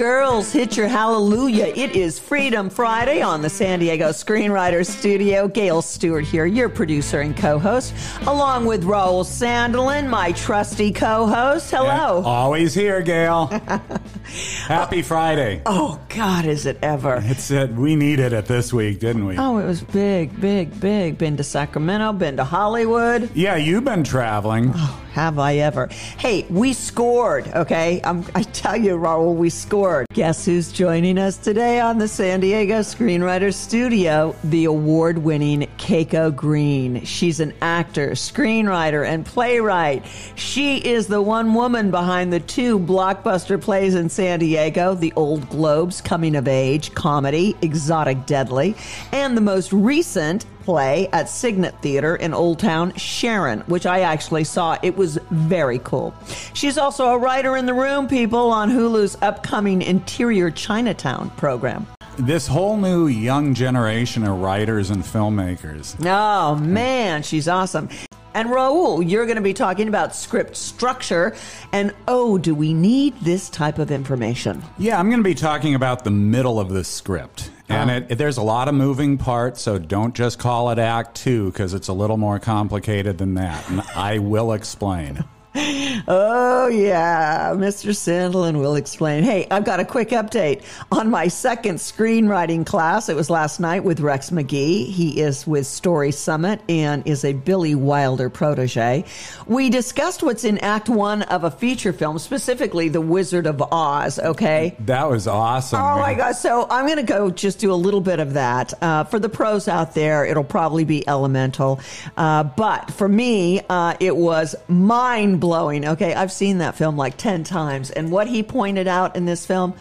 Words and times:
girls, 0.00 0.50
hit 0.50 0.78
your 0.78 0.88
hallelujah. 0.88 1.66
It 1.76 1.94
is 1.94 2.18
Freedom 2.18 2.70
Friday 2.70 3.20
on 3.20 3.42
the 3.42 3.50
San 3.50 3.80
Diego 3.80 4.08
Screenwriters 4.08 4.86
Studio. 4.86 5.46
Gail 5.46 5.82
Stewart 5.82 6.24
here, 6.24 6.46
your 6.46 6.70
producer 6.70 7.20
and 7.20 7.36
co 7.36 7.58
host, 7.58 7.92
along 8.22 8.64
with 8.64 8.84
Raul 8.84 9.26
Sandelin, 9.26 10.08
my 10.08 10.32
trusty 10.32 10.90
co 10.90 11.26
host. 11.26 11.70
Hello. 11.70 12.22
Always 12.24 12.72
here, 12.72 13.02
Gail. 13.02 13.48
Happy 14.66 15.02
Friday. 15.02 15.60
Oh, 15.66 16.00
God, 16.08 16.46
is 16.46 16.64
it 16.64 16.78
ever? 16.80 17.20
It's 17.22 17.50
uh, 17.50 17.68
We 17.70 17.94
needed 17.94 18.32
it 18.32 18.46
this 18.46 18.72
week, 18.72 19.00
didn't 19.00 19.26
we? 19.26 19.36
Oh, 19.36 19.58
it 19.58 19.66
was 19.66 19.82
big, 19.82 20.40
big, 20.40 20.80
big. 20.80 21.18
Been 21.18 21.36
to 21.36 21.44
Sacramento, 21.44 22.14
been 22.14 22.38
to 22.38 22.44
Hollywood. 22.44 23.28
Yeah, 23.34 23.56
you've 23.56 23.84
been 23.84 24.04
traveling. 24.04 24.72
Oh, 24.74 25.09
have 25.12 25.38
I 25.38 25.56
ever? 25.56 25.88
Hey, 26.18 26.46
we 26.48 26.72
scored, 26.72 27.48
okay? 27.48 28.00
Um, 28.02 28.24
I 28.34 28.42
tell 28.42 28.76
you, 28.76 28.96
Raul, 28.96 29.34
we 29.34 29.50
scored. 29.50 30.06
Guess 30.12 30.44
who's 30.44 30.72
joining 30.72 31.18
us 31.18 31.36
today 31.36 31.80
on 31.80 31.98
the 31.98 32.08
San 32.08 32.40
Diego 32.40 32.80
Screenwriters 32.80 33.54
Studio? 33.54 34.34
The 34.44 34.66
award 34.66 35.18
winning 35.18 35.68
Keiko 35.78 36.34
Green. 36.34 37.04
She's 37.04 37.40
an 37.40 37.52
actor, 37.60 38.10
screenwriter, 38.10 39.06
and 39.06 39.26
playwright. 39.26 40.04
She 40.36 40.78
is 40.78 41.06
the 41.06 41.22
one 41.22 41.54
woman 41.54 41.90
behind 41.90 42.32
the 42.32 42.40
two 42.40 42.78
blockbuster 42.78 43.60
plays 43.60 43.94
in 43.94 44.08
San 44.08 44.38
Diego 44.38 44.94
The 44.94 45.12
Old 45.16 45.48
Globes 45.48 46.00
Coming 46.00 46.36
of 46.36 46.48
Age 46.48 46.94
comedy, 46.94 47.56
Exotic 47.62 48.26
Deadly, 48.26 48.74
and 49.12 49.36
the 49.36 49.40
most 49.40 49.72
recent 49.72 50.46
play 50.70 51.08
at 51.12 51.28
Cygnet 51.28 51.74
Theater 51.82 52.14
in 52.14 52.32
Old 52.32 52.60
Town, 52.60 52.94
Sharon, 52.94 53.62
which 53.62 53.86
I 53.86 54.02
actually 54.02 54.44
saw. 54.44 54.78
It 54.84 54.96
was 54.96 55.18
very 55.30 55.80
cool. 55.80 56.14
She's 56.54 56.78
also 56.78 57.06
a 57.06 57.18
writer 57.18 57.56
in 57.56 57.66
the 57.66 57.74
room, 57.74 58.06
people, 58.06 58.52
on 58.52 58.70
Hulu's 58.70 59.18
upcoming 59.20 59.82
Interior 59.82 60.48
Chinatown 60.48 61.30
program. 61.30 61.88
This 62.18 62.46
whole 62.46 62.76
new 62.76 63.08
young 63.08 63.52
generation 63.52 64.24
of 64.24 64.38
writers 64.38 64.90
and 64.90 65.02
filmmakers. 65.02 65.96
Oh, 66.06 66.54
man, 66.54 67.24
she's 67.24 67.48
awesome. 67.48 67.88
And 68.32 68.48
Raul, 68.48 69.02
you're 69.04 69.26
going 69.26 69.38
to 69.38 69.42
be 69.42 69.54
talking 69.54 69.88
about 69.88 70.14
script 70.14 70.54
structure 70.56 71.34
and 71.72 71.92
oh, 72.06 72.38
do 72.38 72.54
we 72.54 72.72
need 72.74 73.18
this 73.22 73.50
type 73.50 73.80
of 73.80 73.90
information? 73.90 74.62
Yeah, 74.78 75.00
I'm 75.00 75.08
going 75.10 75.18
to 75.18 75.28
be 75.28 75.34
talking 75.34 75.74
about 75.74 76.04
the 76.04 76.12
middle 76.12 76.60
of 76.60 76.68
the 76.68 76.84
script. 76.84 77.50
And 77.70 77.90
it, 77.90 78.06
it, 78.10 78.18
there's 78.18 78.36
a 78.36 78.42
lot 78.42 78.68
of 78.68 78.74
moving 78.74 79.16
parts, 79.16 79.62
so 79.62 79.78
don't 79.78 80.14
just 80.14 80.38
call 80.38 80.70
it 80.70 80.78
Act 80.78 81.16
Two 81.16 81.50
because 81.50 81.72
it's 81.74 81.88
a 81.88 81.92
little 81.92 82.16
more 82.16 82.38
complicated 82.38 83.18
than 83.18 83.34
that. 83.34 83.68
And 83.70 83.80
I 83.94 84.18
will 84.18 84.52
explain. 84.52 85.24
Oh, 85.54 86.68
yeah. 86.68 87.52
Mr. 87.56 87.90
Sandelin 87.90 88.58
will 88.60 88.76
explain. 88.76 89.24
Hey, 89.24 89.46
I've 89.50 89.64
got 89.64 89.80
a 89.80 89.84
quick 89.84 90.10
update 90.10 90.62
on 90.92 91.10
my 91.10 91.28
second 91.28 91.76
screenwriting 91.76 92.64
class. 92.64 93.08
It 93.08 93.16
was 93.16 93.30
last 93.30 93.60
night 93.60 93.82
with 93.82 94.00
Rex 94.00 94.30
McGee. 94.30 94.86
He 94.86 95.20
is 95.20 95.46
with 95.46 95.66
Story 95.66 96.12
Summit 96.12 96.60
and 96.68 97.06
is 97.06 97.24
a 97.24 97.32
Billy 97.32 97.74
Wilder 97.74 98.30
protege. 98.30 99.04
We 99.46 99.70
discussed 99.70 100.22
what's 100.22 100.44
in 100.44 100.58
Act 100.58 100.88
One 100.88 101.22
of 101.22 101.44
a 101.44 101.50
feature 101.50 101.92
film, 101.92 102.18
specifically 102.18 102.88
The 102.88 103.00
Wizard 103.00 103.46
of 103.46 103.60
Oz, 103.72 104.18
okay? 104.18 104.76
That 104.80 105.10
was 105.10 105.26
awesome. 105.26 105.80
Oh, 105.80 105.96
man. 105.96 106.00
my 106.00 106.14
God. 106.14 106.32
So 106.32 106.66
I'm 106.70 106.86
going 106.86 106.98
to 106.98 107.02
go 107.02 107.30
just 107.30 107.58
do 107.58 107.72
a 107.72 107.74
little 107.74 108.00
bit 108.00 108.20
of 108.20 108.34
that. 108.34 108.72
Uh, 108.80 109.04
for 109.04 109.18
the 109.18 109.28
pros 109.28 109.66
out 109.68 109.94
there, 109.94 110.24
it'll 110.24 110.44
probably 110.44 110.84
be 110.84 111.06
elemental. 111.08 111.80
Uh, 112.16 112.44
but 112.44 112.90
for 112.92 113.08
me, 113.08 113.60
uh, 113.68 113.94
it 114.00 114.16
was 114.16 114.54
mind 114.68 115.39
blowing. 115.40 115.86
Okay, 115.86 116.14
I've 116.14 116.30
seen 116.30 116.58
that 116.58 116.76
film 116.76 116.96
like 116.96 117.16
10 117.16 117.44
times. 117.44 117.90
And 117.90 118.12
what 118.12 118.28
he 118.28 118.42
pointed 118.42 118.86
out 118.86 119.16
in 119.16 119.24
this 119.24 119.44
film, 119.44 119.74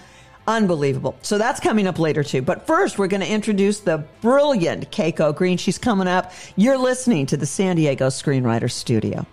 unbelievable. 0.48 1.16
So 1.22 1.38
that's 1.38 1.60
coming 1.60 1.86
up 1.86 2.00
later 2.00 2.24
too. 2.24 2.42
But 2.42 2.66
first, 2.66 2.98
we're 2.98 3.08
going 3.08 3.22
to 3.22 3.30
introduce 3.30 3.82
the 3.82 4.04
brilliant 4.22 4.92
Keiko 4.92 5.36
Green. 5.36 5.58
She's 5.58 5.78
coming 5.78 6.08
up. 6.08 6.32
You're 6.56 6.78
listening 6.78 7.28
to 7.28 7.38
the 7.38 7.46
San 7.46 7.76
Diego 7.76 8.08
Screenwriter 8.08 8.72
Studio. 8.72 9.26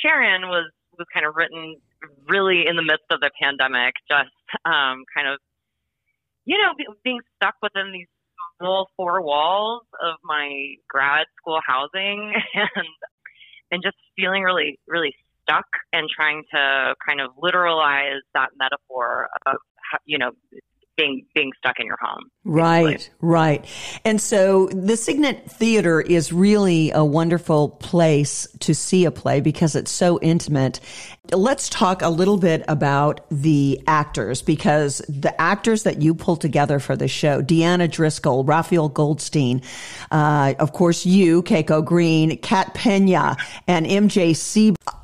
Sharon 0.00 0.42
was 0.42 0.70
was 0.98 1.06
kind 1.12 1.26
of 1.26 1.36
written 1.36 1.76
really 2.28 2.64
in 2.66 2.76
the 2.76 2.82
midst 2.82 3.04
of 3.10 3.20
the 3.20 3.30
pandemic, 3.40 3.94
just 4.08 4.32
um, 4.64 5.04
kind 5.14 5.28
of, 5.28 5.38
you 6.44 6.56
know, 6.58 6.72
being 7.04 7.20
stuck 7.36 7.54
within 7.62 7.92
these 7.92 8.08
small 8.58 8.88
four 8.96 9.22
walls 9.22 9.82
of 10.02 10.16
my 10.24 10.74
grad 10.88 11.26
school 11.38 11.60
housing 11.66 12.32
and 12.54 12.86
and 13.70 13.82
just 13.82 13.96
feeling 14.16 14.42
really 14.42 14.78
really 14.86 15.14
stuck 15.42 15.66
and 15.92 16.08
trying 16.14 16.42
to 16.52 16.94
kind 17.06 17.20
of 17.20 17.30
literalize 17.36 18.20
that 18.34 18.50
metaphor 18.58 19.28
of 19.46 19.56
you 20.04 20.18
know 20.18 20.32
being 20.96 21.26
being 21.34 21.52
stuck 21.58 21.78
in 21.78 21.86
your 21.86 21.98
home. 22.00 22.30
Right, 22.44 23.10
right. 23.20 23.64
And 24.04 24.20
so 24.20 24.68
the 24.68 24.96
Cygnet 24.96 25.50
Theater 25.50 26.00
is 26.00 26.32
really 26.32 26.92
a 26.92 27.04
wonderful 27.04 27.70
place 27.70 28.46
to 28.60 28.74
see 28.74 29.04
a 29.04 29.10
play 29.10 29.40
because 29.40 29.74
it's 29.74 29.90
so 29.90 30.20
intimate. 30.20 30.80
Let's 31.32 31.68
talk 31.68 32.02
a 32.02 32.08
little 32.08 32.36
bit 32.36 32.64
about 32.68 33.26
the 33.30 33.80
actors 33.88 34.42
because 34.42 34.98
the 35.08 35.38
actors 35.40 35.82
that 35.82 36.00
you 36.00 36.14
pulled 36.14 36.40
together 36.40 36.78
for 36.78 36.94
the 36.94 37.08
show, 37.08 37.42
Deanna 37.42 37.90
Driscoll, 37.90 38.44
Raphael 38.44 38.88
Goldstein, 38.88 39.60
uh, 40.12 40.54
of 40.60 40.72
course 40.72 41.04
you, 41.04 41.42
Keiko 41.42 41.84
Green, 41.84 42.38
Kat 42.38 42.74
Pena, 42.74 43.36
and 43.66 43.86
MJ 43.86 44.36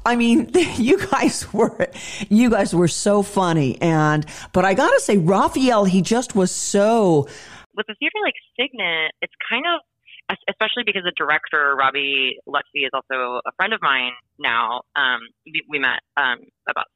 I 0.05 0.17
mean, 0.17 0.51
you 0.77 1.07
guys 1.09 1.53
were, 1.53 1.89
you 2.29 2.51
guys 2.51 2.75
were 2.75 2.89
so 2.89 3.23
funny. 3.23 3.81
And, 3.81 4.27
but 4.53 4.65
I 4.65 4.75
gotta 4.75 5.01
say, 5.01 5.17
Raphael, 5.17 5.82
he 5.85 6.03
just 6.03 6.35
was 6.35 6.51
so. 6.51 7.27
With 7.75 7.87
a 7.89 7.95
theater 7.95 8.17
like 8.23 8.35
Cygnet, 8.59 9.13
it's 9.23 9.33
kind 9.49 9.65
of, 9.67 10.37
especially 10.49 10.85
because 10.85 11.03
the 11.05 11.13
director, 11.17 11.75
Robbie 11.79 12.39
Lutfi, 12.49 12.85
is 12.85 12.91
also 12.93 13.41
a 13.47 13.53
friend 13.57 13.73
of 13.73 13.81
mine 13.83 14.13
now. 14.39 14.83
Um, 14.95 15.21
we, 15.47 15.63
we 15.69 15.79
met, 15.79 16.01
um, 16.17 16.39
about 16.69 16.87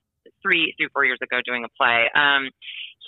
three, 0.43 0.75
three, 0.79 0.89
four 0.93 1.05
years 1.05 1.19
ago 1.23 1.41
doing 1.45 1.65
a 1.65 1.69
play. 1.77 2.11
Um, 2.15 2.51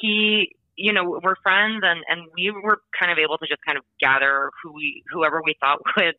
he, 0.01 0.51
you 0.77 0.93
know, 0.93 1.21
we're 1.23 1.37
friends 1.43 1.83
and, 1.83 2.01
and 2.09 2.23
we 2.35 2.51
were 2.51 2.81
kind 2.99 3.13
of 3.13 3.19
able 3.19 3.37
to 3.39 3.47
just 3.47 3.61
kind 3.67 3.77
of 3.77 3.85
gather 4.01 4.51
who 4.63 4.73
we, 4.73 5.03
whoever 5.11 5.43
we 5.45 5.55
thought 5.61 5.81
would, 5.97 6.15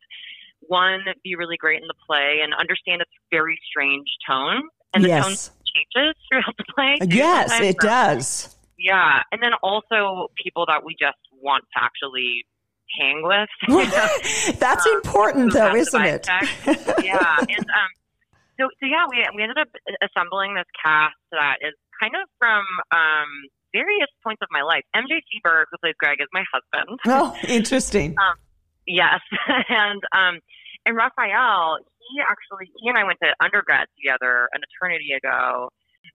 one 0.60 1.00
be 1.24 1.34
really 1.36 1.56
great 1.56 1.80
in 1.80 1.88
the 1.88 1.94
play 2.06 2.40
and 2.42 2.52
understand 2.54 3.00
its 3.00 3.10
very 3.30 3.58
strange 3.68 4.06
tone 4.28 4.62
and 4.92 5.04
the 5.04 5.08
yes. 5.08 5.24
tone 5.24 5.54
changes 5.74 6.14
throughout 6.28 6.56
the 6.56 6.64
play. 6.74 6.98
Yes, 7.08 7.60
it 7.60 7.78
does. 7.78 8.56
Yeah, 8.80 9.22
and 9.30 9.42
then 9.42 9.52
also 9.62 10.28
people 10.42 10.64
that 10.66 10.84
we 10.84 10.96
just 10.98 11.20
want 11.42 11.64
to 11.76 11.84
actually 11.84 12.46
hang 12.98 13.22
with. 13.22 13.48
That's 14.58 14.86
um, 14.86 14.92
important, 14.96 15.52
though, 15.52 15.74
isn't 15.74 16.02
it? 16.02 16.26
yeah, 16.26 17.36
and 17.38 17.66
um, 17.68 17.90
so 18.58 18.68
so 18.80 18.86
yeah, 18.86 19.04
we 19.10 19.24
we 19.36 19.42
ended 19.42 19.58
up 19.58 19.68
assembling 20.02 20.54
this 20.54 20.68
cast 20.82 21.16
that 21.32 21.56
is 21.60 21.74
kind 22.00 22.14
of 22.16 22.28
from 22.38 22.64
um 22.90 23.28
various 23.72 24.08
points 24.24 24.40
of 24.42 24.48
my 24.50 24.62
life. 24.62 24.82
MJ 24.96 25.20
Seberg, 25.28 25.64
who 25.70 25.78
plays 25.78 25.94
Greg, 25.98 26.18
is 26.20 26.28
my 26.32 26.44
husband. 26.52 26.98
Oh, 27.06 27.36
interesting. 27.46 28.16
um, 28.18 28.34
yes, 28.86 29.20
and 29.68 30.00
um, 30.16 30.40
and 30.86 30.96
Raphael, 30.96 31.78
he 31.98 32.20
actually 32.20 32.72
he 32.80 32.88
and 32.88 32.98
I 32.98 33.04
went 33.04 33.18
to 33.22 33.34
undergrad 33.44 33.86
together 34.00 34.48
an 34.52 34.62
eternity 34.64 35.12
ago. 35.12 35.70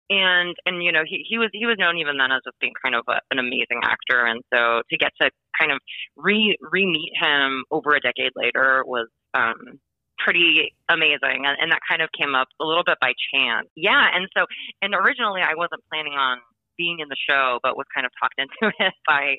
And 0.08 0.54
and 0.66 0.82
you 0.82 0.92
know 0.92 1.02
he 1.04 1.24
he 1.28 1.38
was 1.38 1.50
he 1.52 1.66
was 1.66 1.76
known 1.78 1.98
even 1.98 2.16
then 2.16 2.30
as 2.32 2.42
just 2.44 2.58
being 2.60 2.72
kind 2.82 2.94
of 2.94 3.04
a, 3.08 3.20
an 3.30 3.38
amazing 3.38 3.80
actor. 3.82 4.24
And 4.24 4.42
so 4.52 4.82
to 4.88 4.96
get 4.96 5.12
to 5.20 5.30
kind 5.58 5.72
of 5.72 5.78
re 6.16 6.56
re 6.60 6.86
meet 6.86 7.12
him 7.20 7.64
over 7.70 7.94
a 7.94 8.00
decade 8.00 8.32
later 8.36 8.84
was 8.86 9.08
um 9.34 9.80
pretty 10.18 10.74
amazing. 10.88 11.44
And, 11.44 11.56
and 11.60 11.70
that 11.72 11.80
kind 11.88 12.02
of 12.02 12.08
came 12.18 12.34
up 12.34 12.48
a 12.60 12.64
little 12.64 12.84
bit 12.84 12.98
by 13.00 13.12
chance. 13.34 13.68
Yeah. 13.76 14.06
And 14.14 14.28
so 14.36 14.46
and 14.82 14.94
originally 14.94 15.42
I 15.42 15.54
wasn't 15.54 15.82
planning 15.90 16.14
on 16.14 16.38
being 16.78 17.00
in 17.00 17.08
the 17.08 17.16
show, 17.16 17.58
but 17.62 17.76
was 17.76 17.86
kind 17.94 18.06
of 18.06 18.12
talked 18.20 18.36
into 18.42 18.72
it 18.78 18.94
by 19.06 19.36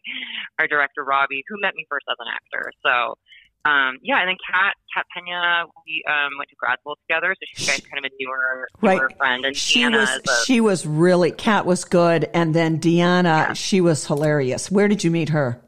our 0.59 0.67
director 0.67 1.03
Robbie, 1.03 1.43
who 1.47 1.61
met 1.61 1.75
me 1.75 1.85
first 1.89 2.05
as 2.09 2.17
an 2.19 2.27
actor. 2.27 2.71
So 2.83 3.15
um, 3.67 3.97
yeah, 4.01 4.19
and 4.19 4.29
then 4.29 4.37
Kat 4.49 4.73
Kat 4.93 5.05
Pena, 5.13 5.65
we 5.85 6.03
um, 6.07 6.37
went 6.37 6.49
to 6.49 6.55
grad 6.55 6.79
school 6.79 6.97
together, 7.07 7.35
so 7.35 7.45
she's 7.53 7.67
kind 7.81 8.05
of 8.05 8.09
a 8.09 8.15
newer, 8.19 8.67
newer 8.81 9.07
right. 9.07 9.17
friend. 9.17 9.45
And 9.45 9.55
she 9.55 9.81
Deanna 9.81 9.99
was 9.99 10.09
a, 10.09 10.45
she 10.45 10.61
was 10.61 10.85
really 10.85 11.31
Kat 11.31 11.65
was 11.65 11.83
good, 11.83 12.29
and 12.33 12.53
then 12.53 12.79
Deanna, 12.79 13.23
yeah. 13.23 13.53
she 13.53 13.81
was 13.81 14.07
hilarious. 14.07 14.71
Where 14.71 14.87
did 14.87 15.03
you 15.03 15.11
meet 15.11 15.29
her? 15.29 15.61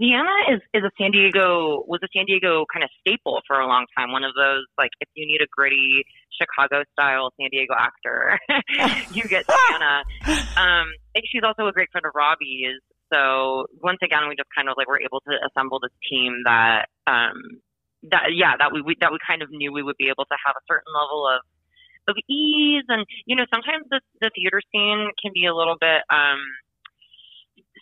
Deanna 0.00 0.54
is 0.54 0.60
is 0.72 0.84
a 0.84 0.90
San 0.96 1.10
Diego 1.10 1.82
was 1.88 2.00
a 2.04 2.08
San 2.14 2.24
Diego 2.26 2.64
kind 2.72 2.84
of 2.84 2.90
staple 3.00 3.40
for 3.48 3.58
a 3.58 3.66
long 3.66 3.86
time. 3.96 4.12
One 4.12 4.22
of 4.22 4.34
those 4.34 4.64
like 4.78 4.90
if 5.00 5.08
you 5.14 5.26
need 5.26 5.40
a 5.42 5.48
gritty 5.50 6.04
Chicago 6.30 6.84
style 6.92 7.30
San 7.40 7.48
Diego 7.50 7.74
actor, 7.76 8.38
you 9.12 9.24
get 9.24 9.44
Deanna. 9.46 10.02
Um, 10.58 10.90
and 11.14 11.22
she's 11.30 11.42
also 11.44 11.68
a 11.68 11.72
great 11.72 11.88
friend 11.92 12.04
of 12.04 12.12
Robbie's. 12.16 12.82
So 13.12 13.66
once 13.82 13.98
again, 14.02 14.28
we 14.28 14.36
just 14.36 14.48
kind 14.54 14.68
of 14.68 14.74
like 14.76 14.88
were 14.88 15.00
able 15.00 15.20
to 15.20 15.32
assemble 15.46 15.80
this 15.80 15.94
team 16.10 16.42
that, 16.44 16.86
um, 17.08 17.64
that 18.12 18.36
yeah 18.36 18.54
that 18.60 18.70
we, 18.72 18.82
we 18.82 18.94
that 19.00 19.10
we 19.10 19.18
kind 19.26 19.42
of 19.42 19.50
knew 19.50 19.72
we 19.72 19.82
would 19.82 19.96
be 19.96 20.08
able 20.08 20.24
to 20.28 20.36
have 20.44 20.54
a 20.54 20.64
certain 20.68 20.92
level 20.92 21.26
of 21.26 21.40
of 22.08 22.16
ease. 22.28 22.84
And 22.88 23.04
you 23.26 23.34
know 23.34 23.46
sometimes 23.52 23.88
the 23.90 24.00
the 24.20 24.30
theater 24.36 24.60
scene 24.70 25.10
can 25.20 25.32
be 25.32 25.46
a 25.46 25.54
little 25.54 25.76
bit 25.80 26.04
um 26.12 26.40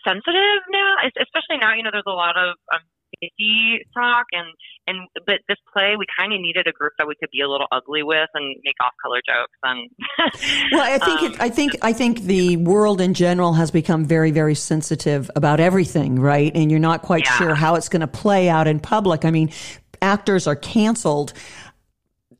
sensitive 0.06 0.62
now 0.70 0.94
especially 1.02 1.58
now 1.58 1.74
you 1.74 1.82
know 1.82 1.90
there's 1.90 2.06
a 2.06 2.14
lot 2.14 2.38
of 2.38 2.54
um, 2.72 2.80
safety 3.20 3.84
talk 3.94 4.26
and 4.32 4.48
and 4.86 5.08
but 5.26 5.36
this 5.48 5.56
play 5.72 5.94
we 5.98 6.06
kind 6.18 6.32
of 6.32 6.40
needed 6.40 6.66
a 6.66 6.72
group 6.72 6.92
that 6.98 7.06
we 7.06 7.14
could 7.14 7.30
be 7.32 7.40
a 7.40 7.48
little 7.48 7.66
ugly 7.72 8.02
with 8.02 8.28
and 8.34 8.56
make 8.64 8.74
off 8.84 8.92
color 9.02 9.20
jokes 9.26 9.58
and 9.62 9.90
well 10.72 10.82
i 10.82 10.98
think 10.98 11.20
um, 11.20 11.32
it, 11.32 11.40
i 11.40 11.48
think 11.48 11.72
i 11.82 11.92
think 11.92 12.22
the 12.22 12.56
world 12.58 13.00
in 13.00 13.14
general 13.14 13.54
has 13.54 13.70
become 13.70 14.04
very 14.04 14.30
very 14.30 14.54
sensitive 14.54 15.30
about 15.36 15.60
everything 15.60 16.16
right 16.16 16.52
and 16.54 16.70
you're 16.70 16.80
not 16.80 17.02
quite 17.02 17.24
yeah. 17.24 17.38
sure 17.38 17.54
how 17.54 17.74
it's 17.74 17.88
going 17.88 18.00
to 18.00 18.06
play 18.06 18.48
out 18.48 18.66
in 18.66 18.80
public 18.80 19.24
i 19.24 19.30
mean 19.30 19.50
actors 20.02 20.46
are 20.46 20.56
canceled 20.56 21.32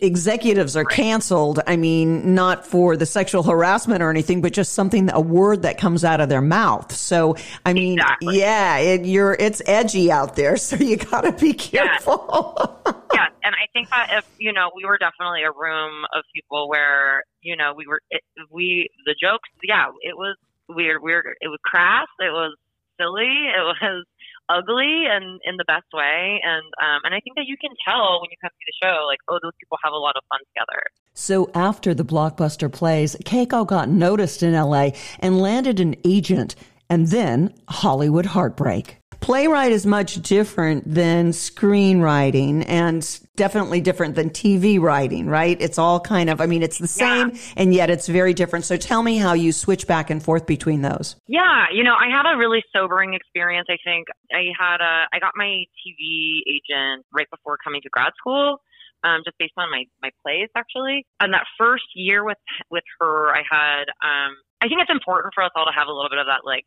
executives 0.01 0.77
are 0.77 0.85
canceled. 0.85 1.61
I 1.67 1.77
mean, 1.77 2.35
not 2.35 2.67
for 2.67 2.97
the 2.97 3.07
sexual 3.07 3.43
harassment 3.43 4.03
or 4.03 4.11
anything, 4.11 4.41
but 4.41 4.53
just 4.53 4.75
something, 4.75 5.11
a 5.11 5.21
word 5.21 5.63
that 5.63 5.79
comes 5.79 6.05
out 6.05 6.21
of 6.21 6.29
their 6.29 6.43
mouth. 6.43 6.93
So, 6.93 7.37
I 7.65 7.73
mean, 7.73 7.99
exactly. 7.99 8.39
yeah, 8.39 8.79
it, 8.79 9.05
you're, 9.07 9.35
it's 9.35 9.63
edgy 9.67 10.11
out 10.11 10.37
there. 10.37 10.57
So 10.67 10.75
you 10.75 10.97
gotta 10.97 11.31
be 11.31 11.53
careful. 11.53 12.81
Yes. 12.85 12.95
yes. 13.15 13.31
And 13.45 13.55
I 13.55 13.71
think 13.73 13.89
that 13.91 14.09
if, 14.11 14.25
you 14.39 14.53
know, 14.53 14.73
we 14.75 14.85
were 14.85 14.99
definitely 14.99 15.45
a 15.45 15.53
room 15.53 16.05
of 16.13 16.25
people 16.35 16.69
where, 16.69 17.23
you 17.41 17.57
know, 17.57 17.73
we 17.77 17.87
were, 17.87 18.01
it, 18.11 18.23
we, 18.51 18.89
the 19.05 19.15
jokes, 19.15 19.49
yeah, 19.63 19.87
it 20.03 20.17
was 20.17 20.37
weird, 20.69 21.01
weird. 21.01 21.27
It 21.41 21.47
was 21.47 21.61
crass. 21.65 22.09
It 22.19 22.33
was 22.33 22.57
silly. 22.99 23.47
It 23.55 23.63
was, 23.63 24.05
ugly 24.49 25.05
and 25.11 25.41
in 25.45 25.57
the 25.57 25.65
best 25.65 25.87
way. 25.93 26.41
And 26.43 26.67
um, 26.83 27.01
and 27.05 27.15
I 27.15 27.21
think 27.21 27.37
that 27.37 27.47
you 27.47 27.57
can 27.61 27.71
tell 27.87 28.21
when 28.21 28.31
you 28.31 28.37
come 28.41 28.51
to 28.51 28.67
the 28.67 28.87
show, 28.87 29.07
like, 29.07 29.19
oh, 29.29 29.39
those 29.43 29.53
people 29.61 29.79
have 29.85 29.93
a 29.93 29.97
lot 29.97 30.17
of 30.17 30.23
fun 30.29 30.41
together. 30.55 30.83
So 31.15 31.51
after 31.55 31.95
the 31.95 32.05
blockbuster 32.05 32.71
plays, 32.71 33.17
Keiko 33.25 33.67
got 33.67 33.89
noticed 33.89 34.43
in 34.43 34.53
LA 34.53 34.91
and 35.21 35.41
landed 35.41 35.81
an 35.81 35.97
agent 36.05 36.55
and 36.89 37.09
then 37.09 37.53
Hollywood 37.69 38.27
heartbreak 38.27 38.99
playwright 39.27 39.73
is 39.73 39.85
much 39.85 40.23
different 40.23 40.85
than 40.87 41.33
screenwriting 41.33 42.65
and 42.69 43.19
definitely 43.35 43.81
different 43.81 44.15
than 44.15 44.31
TV 44.31 44.81
writing, 44.81 45.27
right? 45.27 45.61
It's 45.61 45.79
all 45.79 45.99
kind 45.99 46.31
of, 46.31 46.41
I 46.41 46.47
mean, 46.47 46.63
it's 46.63 46.79
the 46.79 46.87
same 46.87 47.31
yeah. 47.31 47.41
and 47.57 47.75
yet 47.75 47.91
it's 47.91 48.07
very 48.07 48.33
different. 48.33 48.67
So 48.67 48.77
tell 48.77 49.03
me 49.03 49.17
how 49.17 49.33
you 49.33 49.51
switch 49.51 49.89
back 49.89 50.11
and 50.11 50.23
forth 50.23 50.47
between 50.47 50.83
those. 50.83 51.17
Yeah, 51.27 51.65
you 51.75 51.83
know, 51.83 51.97
I 51.99 52.07
had 52.09 52.23
a 52.33 52.39
really 52.39 52.63
sobering 52.73 53.15
experience. 53.15 53.67
I 53.69 53.79
think 53.85 54.07
I 54.31 54.45
had 54.57 54.81
a, 54.81 55.07
I 55.13 55.19
got 55.19 55.33
my 55.35 55.65
TV 55.83 56.39
agent 56.47 57.05
right 57.13 57.27
before 57.29 57.59
coming 57.65 57.81
to 57.83 57.89
grad 57.91 58.13
school. 58.17 58.59
Um, 59.03 59.23
just 59.25 59.37
based 59.39 59.55
on 59.57 59.73
my, 59.73 59.85
my 60.03 60.11
plays 60.25 60.49
actually. 60.57 61.05
And 61.19 61.35
that 61.35 61.47
first 61.59 61.85
year 61.95 62.25
with 62.25 62.39
with 62.71 62.83
her 62.99 63.31
I 63.35 63.43
had 63.49 63.85
um 64.03 64.35
I 64.63 64.69
think 64.69 64.81
it's 64.81 64.91
important 64.91 65.35
for 65.35 65.45
us 65.45 65.51
all 65.55 65.67
to 65.67 65.71
have 65.71 65.87
a 65.87 65.93
little 65.93 66.09
bit 66.09 66.19
of 66.19 66.27
that 66.27 66.47
like 66.47 66.65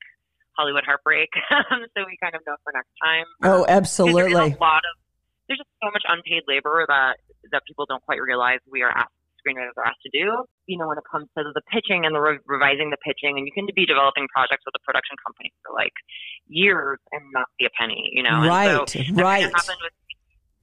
Hollywood 0.59 0.83
heartbreak, 0.83 1.29
um, 1.55 1.87
so 1.95 2.03
we 2.03 2.19
kind 2.19 2.35
of 2.35 2.41
know 2.45 2.59
for 2.63 2.75
next 2.75 2.91
time. 2.99 3.25
Oh, 3.43 3.63
um, 3.63 3.65
absolutely. 3.69 4.35
There's 4.35 4.59
a 4.59 4.59
lot 4.59 4.83
of 4.83 4.93
there's 5.47 5.63
just 5.63 5.71
so 5.81 5.89
much 5.89 6.03
unpaid 6.07 6.43
labor 6.47 6.83
that 6.87 7.23
that 7.51 7.63
people 7.65 7.85
don't 7.87 8.03
quite 8.03 8.21
realize 8.21 8.59
we 8.69 8.83
are 8.83 8.91
asked 8.91 9.15
screenwriters 9.39 9.71
are 9.77 9.87
asked 9.87 10.03
to 10.03 10.11
do. 10.11 10.43
You 10.67 10.77
know, 10.77 10.87
when 10.87 10.97
it 10.97 11.07
comes 11.09 11.27
to 11.37 11.43
the 11.55 11.61
pitching 11.71 12.05
and 12.05 12.13
the 12.13 12.19
re- 12.19 12.43
revising 12.45 12.91
the 12.91 12.99
pitching, 12.99 13.39
and 13.39 13.47
you 13.47 13.53
can 13.55 13.67
be 13.73 13.85
developing 13.85 14.27
projects 14.35 14.67
with 14.67 14.75
a 14.75 14.83
production 14.83 15.15
company 15.25 15.51
for 15.63 15.73
like 15.73 15.95
years 16.47 16.99
and 17.11 17.23
not 17.31 17.47
see 17.57 17.65
a 17.65 17.73
penny. 17.79 18.11
You 18.11 18.23
know, 18.23 18.43
right, 18.43 18.83
so 18.89 18.99
right. 19.15 19.47
happened 19.47 19.79
with 19.79 19.95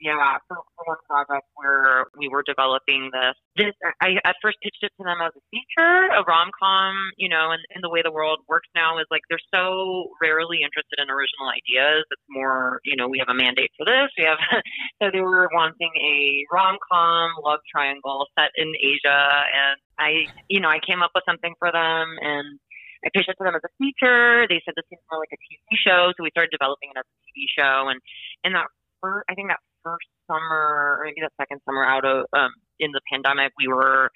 yeah, 0.00 0.36
for, 0.48 0.58
for 0.76 0.84
one 0.84 1.02
project 1.08 1.48
where 1.56 2.06
we 2.18 2.28
were 2.28 2.44
developing 2.44 3.10
this, 3.12 3.36
this 3.56 3.74
I 4.00 4.20
at 4.24 4.36
first 4.42 4.58
pitched 4.62 4.82
it 4.82 4.92
to 5.00 5.04
them 5.04 5.18
as 5.24 5.32
a 5.32 5.42
feature, 5.48 6.12
a 6.12 6.22
rom 6.28 6.50
com, 6.52 7.12
you 7.16 7.28
know, 7.28 7.50
and, 7.50 7.62
and 7.74 7.82
the 7.82 7.88
way 7.88 8.02
the 8.02 8.12
world 8.12 8.40
works 8.48 8.68
now 8.74 8.98
is 8.98 9.06
like 9.10 9.22
they're 9.28 9.42
so 9.52 10.12
rarely 10.20 10.60
interested 10.60 11.00
in 11.00 11.08
original 11.08 11.48
ideas. 11.48 12.04
It's 12.10 12.28
more, 12.28 12.80
you 12.84 12.96
know, 12.96 13.08
we 13.08 13.18
have 13.18 13.32
a 13.32 13.36
mandate 13.36 13.72
for 13.76 13.86
this. 13.88 14.12
We 14.18 14.24
have, 14.24 14.38
so 15.00 15.08
they 15.12 15.20
were 15.20 15.48
wanting 15.52 15.92
a 15.96 16.44
rom 16.52 16.76
com 16.92 17.32
love 17.42 17.60
triangle 17.70 18.26
set 18.38 18.52
in 18.56 18.72
Asia, 18.76 19.20
and 19.48 19.80
I, 19.98 20.28
you 20.48 20.60
know, 20.60 20.68
I 20.68 20.80
came 20.84 21.02
up 21.02 21.12
with 21.14 21.24
something 21.26 21.54
for 21.58 21.72
them 21.72 22.16
and. 22.20 22.60
I 23.04 23.10
pitched 23.14 23.28
it 23.28 23.36
to 23.38 23.44
them 23.44 23.54
as 23.54 23.62
a 23.62 23.70
feature. 23.78 24.48
They 24.48 24.58
said 24.64 24.74
this 24.74 24.82
seems 24.90 25.04
more 25.12 25.20
like 25.20 25.30
a 25.30 25.38
TV 25.38 25.78
show, 25.78 26.10
so 26.16 26.24
we 26.24 26.30
started 26.32 26.50
developing 26.50 26.90
it 26.90 26.98
as 26.98 27.06
a 27.06 27.16
TV 27.22 27.46
show. 27.54 27.86
And 27.86 28.00
and 28.42 28.56
that 28.56 28.66
first, 29.00 29.24
I 29.30 29.34
think 29.34 29.48
that 29.48 29.60
first 29.86 30.06
summer, 30.26 30.98
or 30.98 31.02
maybe 31.04 31.22
the 31.22 31.30
second 31.38 31.60
summer 31.64 31.86
out 31.86 32.04
of 32.04 32.26
um, 32.32 32.50
in 32.80 32.90
the 32.90 33.00
pandemic, 33.10 33.52
we 33.58 33.68
were 33.68 34.10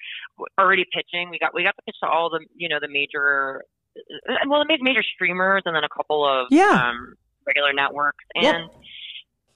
already 0.59 0.85
pitching. 0.91 1.29
We 1.31 1.39
got 1.39 1.53
we 1.53 1.63
got 1.63 1.75
the 1.77 1.83
pitch 1.83 1.95
to 2.03 2.09
all 2.09 2.29
the 2.29 2.43
you 2.55 2.67
know 2.67 2.79
the 2.81 2.89
major, 2.91 3.63
uh, 3.95 4.35
well, 4.47 4.63
the 4.67 4.77
major 4.81 5.03
streamers, 5.15 5.63
and 5.65 5.75
then 5.75 5.83
a 5.83 5.89
couple 5.95 6.27
of 6.27 6.47
yeah. 6.51 6.89
um, 6.89 7.15
regular 7.47 7.73
networks, 7.73 8.25
and. 8.35 8.67
Yep. 8.69 8.83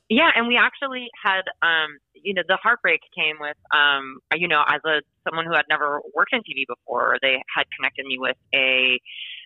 Yeah, 0.07 0.29
and 0.35 0.47
we 0.47 0.55
actually 0.55 1.07
had, 1.23 1.41
um, 1.63 1.97
you 2.13 2.35
know, 2.35 2.43
the 2.47 2.59
heartbreak 2.61 2.99
came 3.17 3.37
with, 3.39 3.57
um, 3.73 4.19
you 4.35 4.47
know, 4.47 4.61
as 4.69 4.79
a 4.85 5.01
someone 5.27 5.47
who 5.47 5.53
had 5.53 5.65
never 5.67 5.99
worked 6.13 6.31
in 6.31 6.41
TV 6.41 6.61
before, 6.67 7.17
they 7.23 7.41
had 7.57 7.63
connected 7.75 8.05
me 8.05 8.19
with 8.19 8.37
a, 8.53 8.99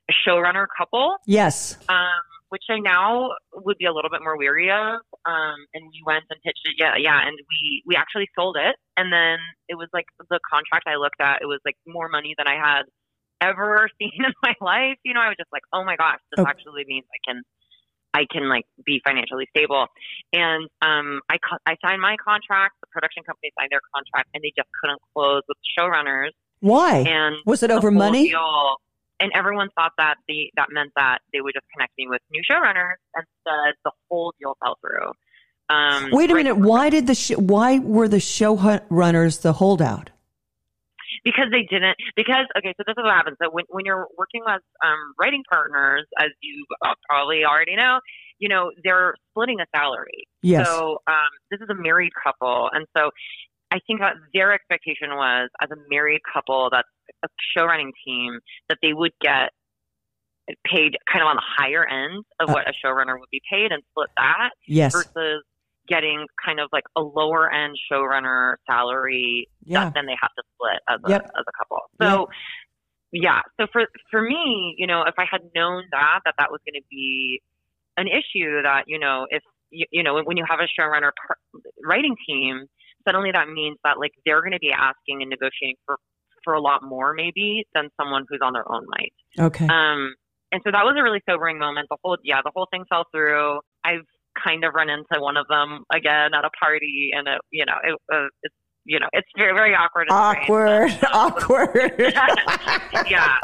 a 0.10 0.13
showrunner 0.27 0.65
couple. 0.77 1.15
Yes. 1.25 1.77
Um, 1.88 2.10
which 2.50 2.63
I 2.69 2.80
now 2.80 3.30
would 3.54 3.78
be 3.78 3.86
a 3.86 3.94
little 3.94 4.10
bit 4.10 4.22
more 4.24 4.38
weary 4.38 4.69
of. 4.69 5.01
Um, 5.25 5.57
and 5.74 5.86
we 5.86 6.01
went 6.06 6.25
and 6.30 6.40
pitched 6.44 6.66
it. 6.66 6.75
Yeah, 6.78 6.94
yeah. 6.98 7.22
And 7.25 7.38
we, 7.38 7.84
we 7.86 7.96
actually 7.96 8.28
sold 8.38 8.57
it. 8.60 8.75
And 8.98 9.13
then 9.13 9.38
it 9.69 9.75
was 9.75 9.88
like 9.94 10.06
the 10.18 10.40
contract 10.51 10.86
I 10.88 10.96
looked 10.96 11.22
at, 11.22 11.42
it 11.42 11.46
was 11.46 11.60
like 11.63 11.78
more 11.88 12.10
money 12.10 12.34
than 12.38 12.48
I 12.48 12.57
had 12.57 12.84
ever 13.42 13.88
seen 14.01 14.12
in 14.18 14.34
my 14.44 14.54
life. 14.62 14.98
You 15.06 15.13
know, 15.13 15.22
I 15.22 15.30
was 15.30 15.38
just 15.38 15.54
like, 15.54 15.63
oh 15.74 15.84
my 15.86 15.96
gosh, 15.96 16.19
this 16.36 16.42
okay. 16.42 16.50
actually 16.50 16.84
means 16.88 17.06
I 17.13 17.19
can, 17.31 17.42
I 18.13 18.25
can 18.31 18.50
like 18.50 18.66
be 18.84 19.00
financially 19.06 19.46
stable. 19.56 19.86
And, 20.34 20.68
um, 20.81 21.22
I, 21.30 21.38
I 21.66 21.78
signed 21.86 22.01
my 22.01 22.18
contract, 22.18 22.75
the 22.81 22.88
production 22.92 23.24
company 23.24 23.51
signed 23.57 23.69
their 23.72 23.86
contract 23.94 24.30
and 24.34 24.44
they 24.44 24.51
just 24.57 24.69
couldn't 24.81 25.00
close 25.13 25.44
with 25.48 25.57
showrunners. 25.78 26.34
Why? 26.62 27.06
And 27.07 27.38
was 27.46 27.63
it 27.63 27.72
over 27.72 27.92
money? 27.92 28.30
Deal, 28.30 28.75
and 29.19 29.31
everyone 29.36 29.69
thought 29.75 29.92
that 29.98 30.16
the 30.27 30.51
that 30.56 30.68
meant 30.71 30.92
that 30.95 31.19
they 31.33 31.42
would 31.42 31.54
just 31.54 31.66
connect 31.74 31.94
me 31.98 32.07
with 32.07 32.21
new 32.31 32.42
showrunners. 32.50 32.95
Instead, 33.16 33.75
the 33.83 33.92
whole 34.10 34.33
deal 34.39 34.56
fell 34.63 34.77
through. 34.81 35.12
Um, 35.69 36.10
Wait 36.12 36.31
a 36.31 36.36
right 36.36 36.45
minute. 36.45 36.56
Why 36.56 36.89
did 36.89 37.07
the 37.07 37.16
sh- 37.16 37.38
why 37.38 37.80
were 37.80 38.07
the 38.07 38.18
showrunners 38.18 39.42
the 39.42 39.53
holdout? 39.53 40.10
Because 41.24 41.46
they 41.51 41.63
didn't. 41.63 41.98
Because 42.15 42.46
okay, 42.58 42.74
so 42.77 42.84
this 42.88 42.94
is 42.98 43.03
what 43.03 43.13
happens. 43.13 43.38
So 43.41 43.50
when 43.51 43.65
when 43.70 43.86
you're 43.86 44.08
working 44.17 44.41
with 44.46 44.62
um, 44.84 45.13
writing 45.20 45.44
partners, 45.50 46.05
as 46.17 46.29
you 46.41 46.65
probably 47.08 47.44
already 47.46 47.75
know, 47.75 48.00
you 48.39 48.50
know 48.50 48.72
they're 48.84 49.15
splitting 49.32 49.60
a 49.60 49.65
salary. 49.75 50.27
Yes. 50.41 50.67
So 50.67 51.00
um, 51.08 51.29
this 51.51 51.60
is 51.62 51.70
a 51.70 51.75
married 51.75 52.13
couple, 52.24 52.70
and 52.74 52.86
so 52.96 53.12
I 53.72 53.79
think 53.86 54.00
that 54.00 54.15
their 54.34 54.53
expectation 54.53 55.10
was, 55.12 55.50
as 55.62 55.70
a 55.72 55.75
married 55.89 56.22
couple 56.34 56.70
that's 56.72 56.88
a 57.24 57.28
show 57.56 57.66
running 57.66 57.92
team, 58.06 58.40
that 58.70 58.78
they 58.82 58.94
would 58.94 59.12
get 59.22 59.52
paid 60.66 60.98
kind 61.12 61.22
of 61.22 61.28
on 61.28 61.36
the 61.36 61.44
higher 61.58 61.86
end 61.86 62.24
of 62.40 62.50
uh, 62.50 62.54
what 62.54 62.68
a 62.68 62.74
showrunner 62.84 63.20
would 63.20 63.30
be 63.32 63.42
paid 63.52 63.72
and 63.72 63.84
split 63.92 64.10
that 64.18 64.50
yes. 64.68 64.94
versus 64.94 65.44
getting 65.88 66.26
kind 66.44 66.60
of 66.60 66.70
like 66.72 66.84
a 66.96 67.02
lower 67.02 67.52
end 67.52 67.76
showrunner 67.92 68.56
salary 68.70 69.48
yeah. 69.66 69.86
that 69.86 69.94
then 69.94 70.06
they 70.06 70.16
have 70.22 70.32
to 70.38 70.44
split 70.56 70.80
as 70.88 71.00
a, 71.06 71.10
yep. 71.10 71.24
as 71.38 71.44
a 71.48 71.52
couple. 71.58 71.80
So 72.02 72.28
yep. 73.12 73.24
yeah, 73.24 73.42
so 73.60 73.68
for 73.72 73.86
for 74.12 74.22
me, 74.22 74.76
you 74.78 74.88
know, 74.88 75.04
if 75.08 75.16
I 75.18 75.26
had 75.30 75.42
known 75.56 75.84
that 75.92 76.22
that 76.26 76.36
that 76.38 76.52
was 76.52 76.62
going 76.66 76.80
to 76.80 76.88
be 76.90 77.42
an 77.98 78.08
issue 78.08 78.62
that 78.64 78.84
you 78.88 79.00
know 79.00 79.26
if 79.30 79.44
you, 79.72 79.86
you 79.92 80.04
know 80.04 80.22
when 80.24 80.38
you 80.38 80.46
have 80.48 80.60
a 80.60 80.68
showrunner 80.80 81.12
writing 81.84 82.16
team 82.28 82.66
suddenly 83.06 83.32
that 83.32 83.50
means 83.50 83.78
that 83.84 84.00
like 84.00 84.12
they're 84.26 84.42
going 84.42 84.54
to 84.54 84.60
be 84.60 84.72
asking 84.72 85.22
and 85.22 85.30
negotiating 85.30 85.76
for 85.86 85.98
for 86.43 86.53
a 86.53 86.62
lot 86.62 86.84
more 86.84 87.13
maybe 87.13 87.65
than 87.74 87.89
someone 88.00 88.25
who's 88.29 88.39
on 88.43 88.53
their 88.53 88.69
own 88.72 88.86
might. 88.88 89.13
Okay. 89.39 89.65
Um, 89.65 90.15
and 90.51 90.62
so 90.63 90.72
that 90.72 90.84
was 90.84 90.96
a 90.98 91.03
really 91.03 91.22
sobering 91.29 91.60
moment. 91.60 91.88
The 91.89 91.98
whole 92.03 92.17
yeah, 92.24 92.41
the 92.43 92.51
whole 92.55 92.67
thing 92.72 92.86
fell 92.89 93.05
through. 93.13 93.60
I've 93.84 94.05
kind 94.43 94.63
of 94.63 94.74
run 94.74 94.89
into 94.89 95.19
one 95.19 95.38
of 95.38 95.48
them 95.48 95.84
again 95.93 96.34
at 96.34 96.46
a 96.46 96.50
party, 96.60 97.12
and 97.13 97.27
it 97.27 97.41
you 97.51 97.65
know 97.65 97.75
it 97.84 97.96
uh, 98.12 98.27
it's 98.43 98.55
you 98.86 99.00
know 99.00 99.08
it's 99.13 99.27
very 99.38 99.53
very 99.53 99.75
awkward. 99.75 100.08
awkward, 100.10 100.91
strange, 100.91 101.03
awkward. 101.12 101.93
yeah. 103.10 103.38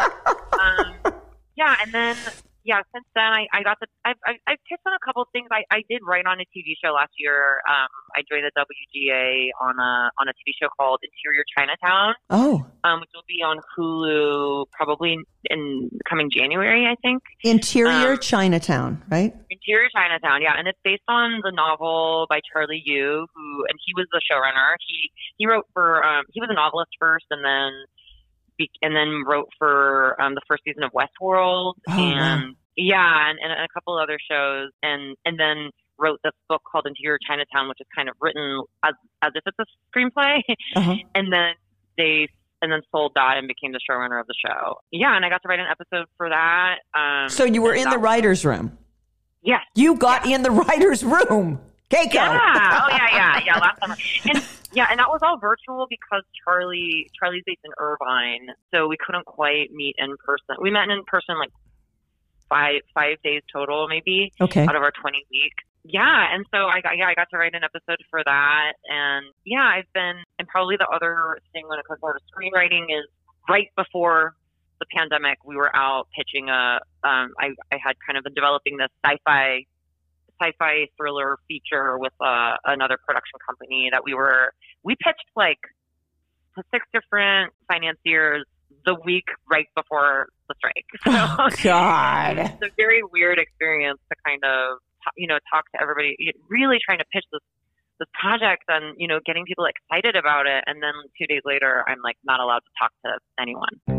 Um, 0.54 1.14
yeah, 1.56 1.76
and 1.84 1.94
then 1.94 2.18
yeah, 2.66 2.82
since 2.94 3.06
then 3.14 3.30
I, 3.30 3.46
I 3.54 3.62
got 3.62 3.78
the 3.80 3.88
I've, 4.04 4.18
I've 4.26 4.42
I've 4.48 4.62
pitched 4.68 4.82
on 4.86 4.94
a 4.94 5.04
couple 5.06 5.22
of 5.22 5.30
things. 5.32 5.48
I, 5.52 5.64
I 5.72 5.84
did 5.88 6.02
write 6.04 6.26
on 6.26 6.42
a 6.42 6.46
TV 6.50 6.74
show 6.84 6.92
last 6.94 7.14
year. 7.18 7.62
Um, 7.70 7.88
I 8.18 8.26
joined 8.30 8.44
the 8.44 8.52
WGA 8.58 9.50
on 9.62 9.78
a 9.78 10.10
on 10.18 10.28
a 10.28 10.34
TV 10.34 10.52
show 10.60 10.68
called 10.76 11.00
Interior 11.06 11.46
Chinatown. 11.56 12.16
Oh, 12.30 12.66
um, 12.84 13.00
which 13.02 13.10
will 13.14 13.28
be 13.30 13.46
on 13.46 13.62
Hulu 13.78 14.66
probably 14.74 15.18
in 15.46 15.90
coming 16.10 16.30
January, 16.32 16.88
I 16.88 16.96
think. 17.02 17.22
Interior 17.44 18.14
Um, 18.14 18.20
Chinatown, 18.20 19.04
right? 19.10 19.34
Interior 19.50 19.88
Chinatown, 19.94 20.42
yeah, 20.42 20.58
and 20.58 20.68
it's 20.68 20.80
based 20.84 21.06
on 21.08 21.42
the 21.44 21.52
novel 21.52 22.26
by 22.30 22.42
Charlie 22.52 22.82
Yu, 22.84 23.28
who 23.34 23.66
and 23.70 23.78
he 23.86 23.94
was 23.96 24.08
the 24.12 24.22
showrunner. 24.26 24.74
He 24.88 25.12
he 25.38 25.46
wrote 25.46 25.66
for 25.74 26.04
um, 26.04 26.26
he 26.34 26.42
was 26.42 26.50
a 26.50 26.56
novelist 26.56 26.92
first, 27.00 27.26
and 27.30 27.46
then 27.46 27.72
be, 28.58 28.70
and 28.82 28.96
then 28.96 29.24
wrote 29.26 29.50
for 29.58 30.20
um, 30.22 30.36
the 30.36 30.42
first 30.48 30.64
season 30.66 30.84
of 30.84 30.92
Westworld, 30.92 31.74
Oh, 31.90 31.98
wow. 31.98 32.00
and 32.44 32.56
yeah, 32.78 33.30
and, 33.30 33.40
and 33.42 33.52
a 33.54 33.68
couple 33.74 33.98
other 33.98 34.18
shows, 34.30 34.70
and 34.84 35.16
and 35.26 35.40
then 35.40 35.70
wrote 35.98 36.20
this 36.24 36.34
book 36.50 36.62
called 36.70 36.86
Interior 36.88 37.18
Chinatown, 37.26 37.70
which 37.70 37.78
is 37.80 37.88
kind 37.96 38.10
of 38.10 38.16
written 38.20 38.64
as 38.84 38.94
as 39.22 39.32
if 39.36 39.44
it's 39.46 39.58
a 39.60 39.66
screenplay, 39.98 40.40
Uh-huh. 40.76 40.96
and 41.16 41.32
then 41.32 41.54
they 41.98 42.28
and 42.62 42.72
then 42.72 42.82
sold 42.92 43.12
that 43.16 43.38
and 43.38 43.48
became 43.48 43.72
the 43.74 43.80
showrunner 43.90 44.20
of 44.20 44.28
the 44.28 44.34
show. 44.46 44.76
Yeah, 44.92 45.16
and 45.16 45.24
I 45.26 45.30
got 45.30 45.42
to 45.44 45.48
write 45.48 45.60
an 45.60 45.68
episode 45.70 46.06
for 46.18 46.30
that. 46.30 46.78
Um, 46.98 47.30
So 47.30 47.44
you 47.46 47.62
were 47.62 47.74
in 47.76 47.90
the 47.90 47.98
writer's 47.98 48.44
room. 48.46 48.78
Yes. 49.44 49.62
You 49.76 49.96
got 49.96 50.26
in 50.26 50.42
the 50.42 50.50
writer's 50.62 51.04
room. 51.04 51.60
Keiko. 51.90 52.14
Yeah. 52.14 52.82
Oh 52.84 52.90
yeah, 52.90 53.08
yeah, 53.14 53.40
yeah. 53.46 53.58
Last 53.60 53.80
summer, 53.80 53.96
and 54.30 54.44
yeah, 54.74 54.88
and 54.90 55.00
that 55.00 55.08
was 55.10 55.20
all 55.24 55.38
virtual 55.38 55.88
because 55.90 56.24
Charlie 56.44 57.10
Charlie's 57.18 57.44
based 57.46 57.62
in 57.64 57.72
Irvine, 57.78 58.48
so 58.74 58.88
we 58.88 58.98
couldn't 58.98 59.26
quite 59.26 59.72
meet 59.72 59.96
in 59.98 60.16
person. 60.26 60.56
We 60.62 60.72
met 60.72 60.90
in 60.90 61.04
person 61.06 61.38
like 61.38 61.52
five 62.50 62.82
five 62.94 63.18
days 63.24 63.42
total, 63.52 63.88
maybe 63.88 64.32
Okay. 64.42 64.66
out 64.66 64.76
of 64.76 64.82
our 64.82 64.92
twenty 64.92 65.26
week. 65.32 65.54
Yeah, 65.84 66.34
and 66.34 66.46
so 66.52 66.66
I 66.66 66.82
got 66.82 66.98
yeah 66.98 67.06
I 67.08 67.14
got 67.14 67.30
to 67.32 67.38
write 67.38 67.54
an 67.54 67.64
episode 67.64 68.00
for 68.10 68.22
that, 68.26 68.74
and 68.90 69.26
yeah 69.46 69.64
I've 69.64 69.92
been 69.94 70.24
and 70.40 70.48
probably 70.48 70.78
the 70.78 70.88
other 70.88 71.38
thing 71.54 71.68
when 71.68 71.78
it 71.80 71.86
comes 71.88 72.00
to 72.02 72.20
screenwriting 72.34 72.86
is 72.86 73.06
right 73.48 73.68
before 73.78 74.34
the 74.80 74.86
pandemic 74.94 75.38
we 75.46 75.56
were 75.56 75.74
out 75.76 76.08
pitching 76.18 76.50
a 76.50 76.80
um 77.04 77.32
I 77.40 77.54
I 77.72 77.78
had 77.82 77.96
kind 78.06 78.18
of 78.18 78.24
been 78.24 78.34
developing 78.34 78.78
this 78.78 78.90
sci-fi 79.06 79.66
sci-fi 80.42 80.88
thriller 80.98 81.38
feature 81.48 81.98
with 81.98 82.14
uh, 82.20 82.56
another 82.66 82.98
production 83.06 83.40
company 83.48 83.90
that 83.92 84.04
we 84.04 84.14
were 84.14 84.54
we 84.84 84.96
pitched 85.04 85.26
like 85.36 85.60
to 86.58 86.64
six 86.74 86.86
different 86.94 87.52
financiers 87.72 88.46
the 88.86 88.96
week 89.04 89.26
right 89.50 89.68
before 89.76 90.28
the 90.48 90.56
strike. 90.58 90.86
So 91.04 91.12
Oh, 91.12 91.50
God. 91.64 92.38
it's 92.38 92.62
a 92.64 92.70
very 92.78 93.02
weird 93.12 93.40
experience 93.40 94.00
to 94.10 94.16
kind 94.26 94.44
of 94.44 94.78
you 95.18 95.28
know 95.28 95.38
talk 95.52 95.70
to 95.72 95.82
everybody, 95.82 96.16
really 96.50 96.78
trying 96.84 97.00
to 97.00 97.06
pitch 97.14 97.26
this 97.32 97.42
this 98.00 98.08
project 98.20 98.64
and 98.68 98.94
you 98.98 99.08
know 99.08 99.20
getting 99.26 99.46
people 99.46 99.66
excited 99.66 100.16
about 100.16 100.48
it, 100.48 100.64
and 100.68 100.82
then 100.84 100.94
two 101.18 101.26
days 101.28 101.42
later 101.46 101.84
I'm 101.88 102.00
like 102.04 102.18
not 102.26 102.40
allowed 102.40 102.60
to 102.60 102.72
talk 102.80 102.92
to 103.06 103.20
anyone. 103.42 103.95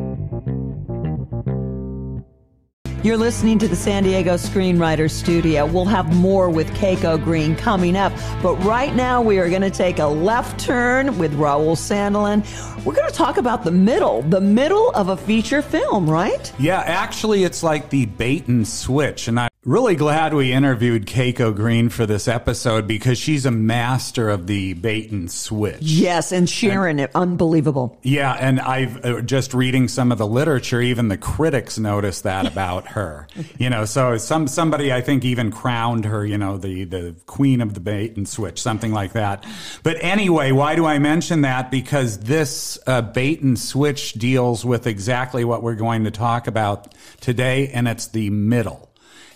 You're 3.07 3.17
listening 3.17 3.61
to 3.61 3.69
the 3.69 3.77
San 3.77 4.03
Diego 4.03 4.35
Screenwriter 4.35 5.09
Studio. 5.09 5.65
We'll 5.65 5.85
have 5.85 6.13
more 6.17 6.51
with 6.51 6.69
Keiko 6.73 7.23
Green 7.23 7.55
coming 7.55 7.97
up. 7.97 8.13
But 8.43 8.57
right 8.65 8.93
now, 8.97 9.23
we 9.23 9.39
are 9.39 9.49
going 9.49 9.63
to 9.63 9.71
take 9.71 10.01
a 10.01 10.07
left 10.07 10.59
turn 10.59 11.17
with 11.17 11.33
Raul 11.35 11.77
Sandelin. 11.77 12.45
We're 12.85 12.97
going 12.97 13.07
to 13.07 13.15
talk 13.15 13.37
about 13.37 13.63
the 13.63 13.71
middle, 13.71 14.23
the 14.23 14.41
middle 14.41 14.91
of 14.91 15.11
a 15.11 15.17
feature 15.17 15.63
film, 15.63 16.11
right? 16.11 16.53
Yeah, 16.59 16.81
actually, 16.81 17.45
it's 17.45 17.63
like 17.63 17.91
the 17.91 18.07
bait 18.07 18.49
and 18.49 18.67
switch. 18.67 19.29
And 19.29 19.39
I'm 19.39 19.51
really 19.67 19.97
glad 19.97 20.33
we 20.33 20.53
interviewed 20.53 21.07
Keiko 21.07 21.55
Green 21.55 21.89
for 21.89 22.07
this 22.07 22.29
episode 22.29 22.87
because 22.87 23.19
she's 23.19 23.45
a 23.45 23.51
master 23.51 24.31
of 24.31 24.47
the 24.47 24.75
bait 24.75 25.11
and 25.11 25.29
switch. 25.29 25.83
Yes, 25.83 26.31
and 26.31 26.49
Sharon, 26.49 27.01
unbelievable. 27.17 27.99
Yeah, 28.03 28.33
and 28.33 28.61
I've 28.61 29.05
uh, 29.05 29.21
just 29.23 29.53
reading 29.55 29.89
some 29.89 30.13
of 30.13 30.19
the 30.19 30.27
literature, 30.27 30.81
even 30.81 31.09
the 31.09 31.19
critics 31.19 31.79
noticed 31.79 32.23
that 32.23 32.47
about 32.53 32.87
her. 32.89 33.27
You 33.59 33.69
know, 33.69 33.85
so 33.87 34.17
some 34.19 34.47
somebody 34.47 34.93
I 34.93 35.01
think 35.01 35.25
even 35.25 35.51
crowned 35.51 36.05
her, 36.05 36.25
you 36.25 36.39
know, 36.39 36.59
the 36.59 36.85
the 36.85 37.17
queen 37.27 37.61
of 37.61 37.75
the 37.75 37.81
bait 37.81 38.17
and 38.17 38.29
switch, 38.29 38.63
something 38.63 38.93
like 38.93 39.15
that. 39.15 39.45
But 39.83 39.97
anyway, 40.01 40.53
why 40.53 40.77
do 40.77 40.87
I 40.87 41.01
mention 41.01 41.41
that? 41.41 41.73
Because 41.73 42.21
this 42.21 42.79
uh, 42.87 43.03
bait 43.03 43.43
and 43.43 43.59
switch 43.59 44.13
deals 44.13 44.65
with 44.65 44.87
exactly 44.87 45.45
what 45.45 45.65
we're 45.65 45.75
going 45.75 46.05
to 46.05 46.13
talk 46.13 46.47
about 46.47 46.95
today, 47.21 47.69
and 47.69 47.89
it's 47.89 48.07
the 48.07 48.31
middle. 48.31 48.86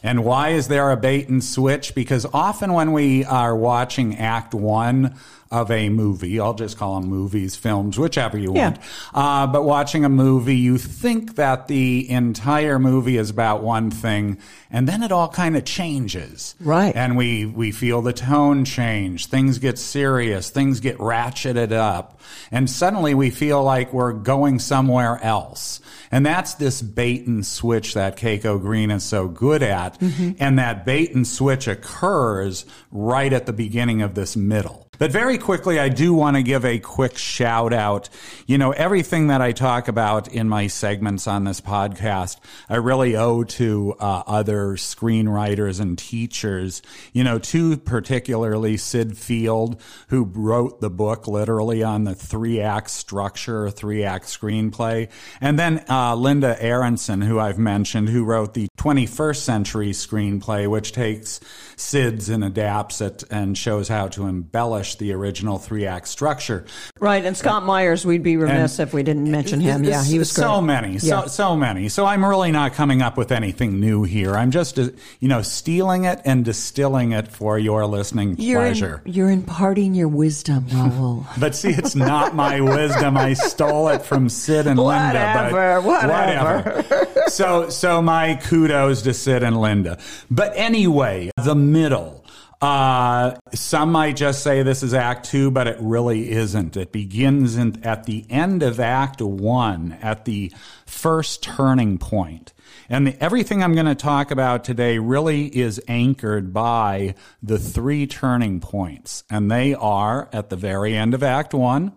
And 0.02 0.24
why 0.24 0.50
is 0.50 0.68
there 0.68 0.90
a 0.90 0.96
bait 0.96 1.28
and 1.28 1.42
switch? 1.44 1.94
Because 1.94 2.26
often 2.32 2.72
when 2.72 2.92
we 2.92 3.24
are 3.24 3.54
watching 3.54 4.16
act 4.16 4.54
one 4.54 5.14
of 5.50 5.68
a 5.70 5.88
movie, 5.88 6.38
I'll 6.38 6.54
just 6.54 6.78
call 6.78 7.00
them 7.00 7.10
movies, 7.10 7.56
films, 7.56 7.98
whichever 7.98 8.38
you 8.38 8.54
Yeah. 8.54 8.62
want. 8.68 8.78
Uh, 9.12 9.46
but 9.48 9.64
watching 9.64 10.04
a 10.04 10.08
movie, 10.08 10.56
you 10.56 10.78
think 10.78 11.34
that 11.34 11.66
the 11.66 12.08
entire 12.08 12.78
movie 12.78 13.16
is 13.16 13.30
about 13.30 13.60
one 13.60 13.90
thing, 13.90 14.38
and 14.70 14.88
then 14.88 15.02
it 15.02 15.10
all 15.10 15.26
kind 15.28 15.56
of 15.56 15.64
changes. 15.64 16.54
Right. 16.60 16.94
And 16.94 17.16
we, 17.16 17.46
we 17.46 17.72
feel 17.72 18.00
the 18.00 18.12
tone 18.12 18.64
change. 18.64 19.26
Things 19.26 19.58
get 19.58 19.76
serious. 19.76 20.50
Things 20.50 20.78
get 20.78 20.98
ratcheted 20.98 21.72
up. 21.72 22.20
And 22.52 22.70
suddenly 22.70 23.12
we 23.14 23.30
feel 23.30 23.60
like 23.62 23.92
we're 23.92 24.12
going 24.12 24.60
somewhere 24.60 25.18
else. 25.20 25.80
And 26.10 26.26
that's 26.26 26.54
this 26.54 26.82
bait 26.82 27.26
and 27.26 27.46
switch 27.46 27.94
that 27.94 28.16
Keiko 28.16 28.60
Green 28.60 28.90
is 28.90 29.04
so 29.04 29.28
good 29.28 29.62
at. 29.62 29.98
Mm-hmm. 30.00 30.32
And 30.40 30.58
that 30.58 30.84
bait 30.84 31.14
and 31.14 31.26
switch 31.26 31.68
occurs 31.68 32.66
right 32.90 33.32
at 33.32 33.46
the 33.46 33.52
beginning 33.52 34.02
of 34.02 34.14
this 34.14 34.36
middle. 34.36 34.89
But 35.00 35.12
very 35.12 35.38
quickly, 35.38 35.80
I 35.80 35.88
do 35.88 36.12
want 36.12 36.36
to 36.36 36.42
give 36.42 36.62
a 36.66 36.78
quick 36.78 37.16
shout 37.16 37.72
out. 37.72 38.10
You 38.46 38.58
know, 38.58 38.72
everything 38.72 39.28
that 39.28 39.40
I 39.40 39.52
talk 39.52 39.88
about 39.88 40.28
in 40.28 40.46
my 40.46 40.66
segments 40.66 41.26
on 41.26 41.44
this 41.44 41.58
podcast, 41.58 42.36
I 42.68 42.76
really 42.76 43.16
owe 43.16 43.44
to 43.44 43.94
uh, 43.98 44.24
other 44.26 44.72
screenwriters 44.72 45.80
and 45.80 45.96
teachers. 45.96 46.82
You 47.14 47.24
know, 47.24 47.38
two 47.38 47.78
particularly 47.78 48.76
Sid 48.76 49.16
Field, 49.16 49.80
who 50.08 50.24
wrote 50.24 50.82
the 50.82 50.90
book 50.90 51.26
literally 51.26 51.82
on 51.82 52.04
the 52.04 52.14
three 52.14 52.60
act 52.60 52.90
structure, 52.90 53.70
three 53.70 54.04
act 54.04 54.26
screenplay. 54.26 55.08
And 55.40 55.58
then 55.58 55.82
uh, 55.88 56.14
Linda 56.14 56.62
Aronson, 56.62 57.22
who 57.22 57.38
I've 57.38 57.58
mentioned, 57.58 58.10
who 58.10 58.26
wrote 58.26 58.52
the 58.52 58.68
21st 58.76 59.36
century 59.36 59.92
screenplay, 59.92 60.68
which 60.68 60.92
takes 60.92 61.40
Sid's 61.76 62.28
and 62.28 62.44
adapts 62.44 63.00
it 63.00 63.24
and 63.30 63.56
shows 63.56 63.88
how 63.88 64.08
to 64.08 64.26
embellish 64.26 64.89
the 64.98 65.12
original 65.12 65.58
three 65.58 65.86
act 65.86 66.08
structure. 66.08 66.64
Right, 66.98 67.24
and 67.24 67.36
Scott 67.36 67.64
Myers, 67.64 68.04
we'd 68.04 68.22
be 68.22 68.36
remiss 68.36 68.78
if 68.78 68.92
we 68.92 69.02
didn't 69.02 69.30
mention 69.30 69.60
him. 69.60 69.84
Yeah, 69.84 70.04
he 70.04 70.18
was 70.18 70.32
great. 70.32 70.42
so 70.44 70.60
many, 70.60 70.92
Yeah. 70.94 71.22
so 71.22 71.26
so 71.26 71.56
many. 71.56 71.88
So 71.88 72.04
I'm 72.06 72.24
really 72.24 72.52
not 72.52 72.74
coming 72.74 73.02
up 73.02 73.16
with 73.16 73.32
anything 73.32 73.80
new 73.80 74.02
here. 74.04 74.34
I'm 74.36 74.50
just, 74.50 74.78
uh, 74.78 74.88
you 75.20 75.28
know, 75.28 75.42
stealing 75.42 76.04
it 76.04 76.20
and 76.24 76.44
distilling 76.44 77.12
it 77.12 77.28
for 77.28 77.58
your 77.58 77.86
listening 77.86 78.36
You're, 78.38 78.60
pleasure. 78.60 79.02
in, 79.04 79.12
you're 79.12 79.30
imparting 79.30 79.94
your 79.94 80.08
wisdom. 80.08 80.66
But 81.38 81.54
see, 81.54 81.70
it's 81.70 81.94
not 81.94 82.34
my 82.34 82.60
wisdom. 82.60 83.16
I 83.16 83.32
stole 83.34 83.88
it 83.88 84.02
from 84.02 84.28
Sid 84.28 84.66
and 84.66 84.78
Linda. 84.78 85.06
Whatever, 85.50 85.80
But 85.80 85.84
whatever. 85.84 86.82
whatever. 86.82 87.30
so, 87.30 87.68
so 87.70 88.02
my 88.02 88.34
kudos 88.34 89.02
to 89.02 89.14
Sid 89.14 89.42
and 89.42 89.60
Linda. 89.60 89.98
But 90.30 90.52
anyway, 90.56 91.30
the 91.36 91.54
middle. 91.54 92.19
Uh, 92.60 93.36
some 93.54 93.90
might 93.90 94.16
just 94.16 94.42
say 94.42 94.62
this 94.62 94.82
is 94.82 94.92
Act 94.92 95.30
Two, 95.30 95.50
but 95.50 95.66
it 95.66 95.78
really 95.80 96.30
isn't. 96.30 96.76
It 96.76 96.92
begins 96.92 97.56
in, 97.56 97.82
at 97.84 98.04
the 98.04 98.26
end 98.28 98.62
of 98.62 98.78
Act 98.78 99.22
One, 99.22 99.96
at 100.02 100.26
the 100.26 100.52
first 100.84 101.42
turning 101.42 101.96
point. 101.96 102.52
And 102.90 103.06
the, 103.06 103.22
everything 103.22 103.62
I'm 103.62 103.74
going 103.74 103.86
to 103.86 103.94
talk 103.94 104.30
about 104.30 104.64
today 104.64 104.98
really 104.98 105.46
is 105.46 105.80
anchored 105.88 106.52
by 106.52 107.14
the 107.42 107.58
three 107.58 108.06
turning 108.06 108.60
points. 108.60 109.24
And 109.30 109.50
they 109.50 109.74
are 109.74 110.28
at 110.32 110.50
the 110.50 110.56
very 110.56 110.94
end 110.94 111.14
of 111.14 111.22
Act 111.22 111.54
One, 111.54 111.92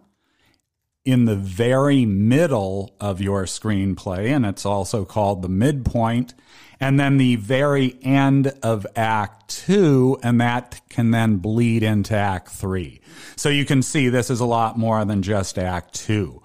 in 1.04 1.26
the 1.26 1.36
very 1.36 2.06
middle 2.06 2.96
of 3.02 3.20
your 3.20 3.44
screenplay, 3.44 4.34
and 4.34 4.46
it's 4.46 4.66
also 4.66 5.04
called 5.04 5.42
the 5.42 5.50
midpoint, 5.50 6.34
and 6.84 7.00
then 7.00 7.16
the 7.16 7.38
very 7.38 7.96
end 8.02 8.52
of 8.62 8.86
Act 8.98 9.48
Two, 9.48 10.20
and 10.22 10.42
that 10.42 10.82
can 10.90 11.12
then 11.12 11.38
bleed 11.38 11.82
into 11.82 12.14
Act 12.14 12.50
Three. 12.50 13.00
So 13.38 13.48
you 13.48 13.64
can 13.64 13.82
see 13.82 14.10
this 14.10 14.30
is 14.30 14.42
a 14.42 14.46
lot 14.46 14.78
more 14.78 15.06
than 15.06 15.22
just 15.22 15.58
Act 15.58 15.94
Two. 15.94 16.42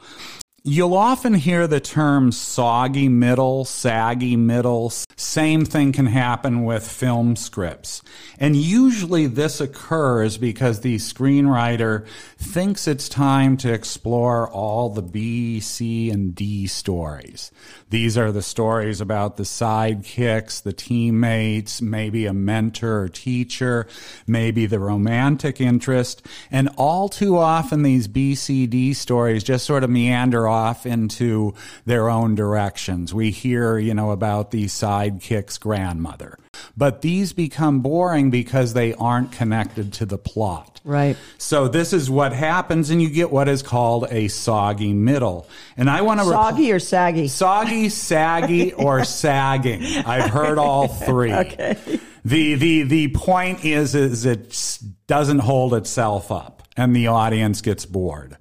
You'll 0.65 0.95
often 0.95 1.35
hear 1.35 1.69
the 1.69 1.79
term 1.79 2.33
soggy 2.33 3.09
middle, 3.09 3.65
saggy 3.65 4.35
middle. 4.35 4.93
Same 5.17 5.65
thing 5.65 5.93
can 5.93 6.07
happen 6.07 6.65
with 6.65 6.87
film 6.87 7.37
scripts. 7.37 8.03
And 8.41 8.57
usually 8.57 9.27
this 9.27 9.61
occurs 9.61 10.37
because 10.37 10.81
the 10.81 10.97
screenwriter 10.97 12.07
thinks 12.39 12.89
it's 12.89 13.09
time 13.09 13.57
to 13.59 13.73
explore 13.73 14.51
all 14.51 14.91
the 14.91 15.03
B, 15.03 15.61
C, 15.61 16.11
and 16.11 16.35
D 16.35 16.67
stories. 16.67 17.53
These 17.91 18.19
are 18.19 18.33
the 18.33 18.43
stories 18.43 19.01
about 19.01 19.37
the 19.37 19.45
sidekicks, 19.45 20.63
the 20.63 20.73
teammates, 20.73 21.81
maybe 21.81 22.27
a 22.27 22.35
mentor 22.35 23.03
or 23.03 23.09
teacher, 23.09 23.87
maybe 24.27 24.67
the 24.67 24.81
romantic 24.81 25.61
interest. 25.61 26.27
And 26.51 26.69
all 26.77 27.09
too 27.09 27.39
often 27.39 27.83
these 27.83 28.09
B, 28.09 28.35
C, 28.35 28.67
D 28.67 28.93
stories 28.93 29.45
just 29.45 29.65
sort 29.65 29.85
of 29.85 29.91
meander 29.91 30.48
off 30.49 30.87
into 30.87 31.55
their 31.85 32.09
own 32.09 32.35
directions. 32.35 33.15
We 33.15 33.31
hear, 33.31 33.79
you 33.79 33.95
know, 33.95 34.11
about 34.11 34.51
the 34.51 34.65
sidekick's 34.65 35.59
grandmother. 35.59 36.39
But 36.77 37.03
these 37.03 37.33
become 37.33 37.81
boring 37.81 38.31
because 38.31 38.73
they 38.73 38.95
aren't 38.95 39.33
connected 39.33 39.93
to 39.95 40.07
the 40.07 40.19
plot. 40.19 40.81
Right. 40.85 41.17
So 41.37 41.69
this 41.69 41.93
is 41.93 42.11
what 42.11 42.33
happens, 42.33 42.91
and 42.91 43.03
you 43.03 43.11
get 43.11 43.31
what 43.31 43.49
is 43.49 43.63
called 43.63 44.07
a 44.11 44.29
soggy 44.29 44.93
middle. 44.93 45.49
And 45.77 45.91
I 45.91 46.03
want 46.03 46.21
to 46.21 46.27
soggy 46.27 46.73
or 46.73 46.79
saggy, 46.79 47.29
soggy, 47.29 47.89
saggy, 47.89 48.73
or 48.75 49.05
sagging. 49.05 49.83
I've 49.85 50.31
heard 50.31 50.59
all 50.59 50.89
three. 50.89 51.33
Okay. 51.39 51.77
The 52.25 52.55
the 52.55 52.83
the 52.83 53.09
point 53.09 53.65
is 53.65 53.95
is 53.95 54.27
it 54.27 54.79
doesn't 55.07 55.39
hold 55.39 55.73
itself 55.75 56.33
up, 56.33 56.63
and 56.77 56.95
the 56.95 57.07
audience 57.07 57.61
gets 57.61 57.87
bored. 57.87 58.37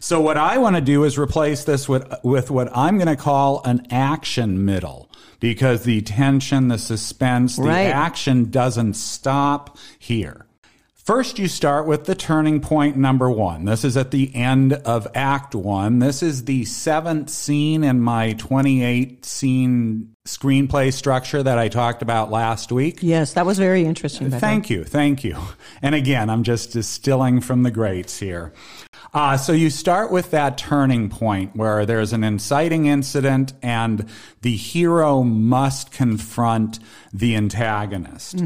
So 0.00 0.20
what 0.20 0.36
I 0.36 0.58
want 0.58 0.76
to 0.76 0.82
do 0.82 1.04
is 1.04 1.18
replace 1.18 1.64
this 1.64 1.88
with 1.88 2.06
with 2.22 2.50
what 2.50 2.74
I'm 2.76 2.96
going 2.96 3.08
to 3.08 3.16
call 3.16 3.62
an 3.64 3.86
action 3.90 4.64
middle 4.64 5.10
because 5.40 5.84
the 5.84 6.00
tension, 6.02 6.68
the 6.68 6.78
suspense, 6.78 7.56
the 7.56 7.62
Right. 7.64 7.84
action 7.86 8.50
doesn't 8.50 8.94
stop 8.94 9.76
here. 9.98 10.44
First, 10.94 11.38
you 11.38 11.48
start 11.48 11.86
with 11.86 12.04
the 12.04 12.14
turning 12.14 12.60
point 12.60 12.98
number 12.98 13.30
one. 13.30 13.64
This 13.64 13.82
is 13.82 13.96
at 13.96 14.10
the 14.10 14.30
end 14.34 14.74
of 14.74 15.06
Act 15.14 15.54
One. 15.54 16.00
This 16.00 16.22
is 16.22 16.44
the 16.44 16.66
seventh 16.66 17.30
scene 17.30 17.82
in 17.82 17.98
my 18.02 18.34
28 18.34 19.24
scene 19.24 20.10
screenplay 20.26 20.92
structure 20.92 21.42
that 21.42 21.56
I 21.58 21.68
talked 21.68 22.02
about 22.02 22.30
last 22.30 22.70
week. 22.70 22.98
Yes, 23.00 23.32
that 23.32 23.46
was 23.46 23.56
very 23.58 23.86
interesting. 23.86 24.30
Thank 24.30 24.68
you, 24.68 24.84
thank 24.84 25.24
you. 25.24 25.38
And 25.80 25.94
again, 25.94 26.28
I'm 26.28 26.42
just 26.42 26.72
distilling 26.72 27.40
from 27.40 27.62
the 27.62 27.70
greats 27.70 28.18
here. 28.18 28.52
Uh, 29.14 29.36
so 29.36 29.52
you 29.52 29.70
start 29.70 30.10
with 30.12 30.30
that 30.32 30.58
turning 30.58 31.08
point 31.08 31.56
where 31.56 31.86
there's 31.86 32.12
an 32.12 32.22
inciting 32.22 32.86
incident 32.86 33.54
and 33.62 34.08
the 34.42 34.54
hero 34.54 35.22
must 35.22 35.90
confront 35.90 36.78
the 37.12 37.34
antagonist. 37.34 38.40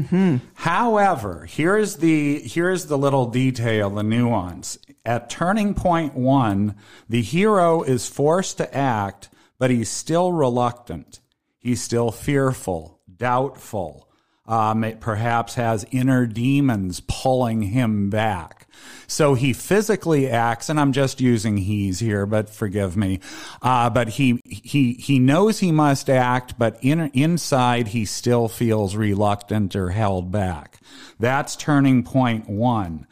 However, 0.53 1.45
here's 1.49 1.97
the 1.97 2.39
here's 2.39 2.85
the 2.85 2.97
little 2.97 3.25
detail, 3.27 3.89
the 3.89 4.03
nuance. 4.03 4.77
At 5.05 5.29
turning 5.29 5.73
point 5.73 6.15
one, 6.15 6.75
the 7.09 7.21
hero 7.21 7.83
is 7.83 8.07
forced 8.07 8.57
to 8.57 8.75
act, 8.75 9.29
but 9.59 9.69
he's 9.69 9.89
still 9.89 10.31
reluctant. 10.31 11.19
He's 11.59 11.81
still 11.81 12.11
fearful, 12.11 12.99
doubtful, 13.17 14.09
um, 14.45 14.83
it 14.83 14.99
perhaps 14.99 15.55
has 15.55 15.85
inner 15.91 16.25
demons 16.25 17.01
pulling 17.07 17.61
him 17.63 18.09
back. 18.09 18.62
So 19.07 19.33
he 19.33 19.53
physically 19.53 20.29
acts, 20.29 20.69
and 20.69 20.79
I'm 20.79 20.91
just 20.91 21.21
using 21.21 21.57
he's 21.57 21.99
here, 21.99 22.25
but 22.25 22.49
forgive 22.49 22.95
me. 22.97 23.19
Uh, 23.61 23.89
but 23.89 24.09
he 24.09 24.41
he 24.45 24.93
he 24.93 25.19
knows 25.19 25.59
he 25.59 25.71
must 25.71 26.09
act, 26.09 26.57
but 26.57 26.77
in, 26.81 27.11
inside 27.13 27.89
he 27.89 28.05
still 28.05 28.47
feels 28.47 28.95
reluctant 28.95 29.75
or 29.75 29.89
held 29.89 30.31
back. 30.31 30.79
That's 31.19 31.55
turning 31.55 32.03
point 32.03 32.49
one. 32.49 33.07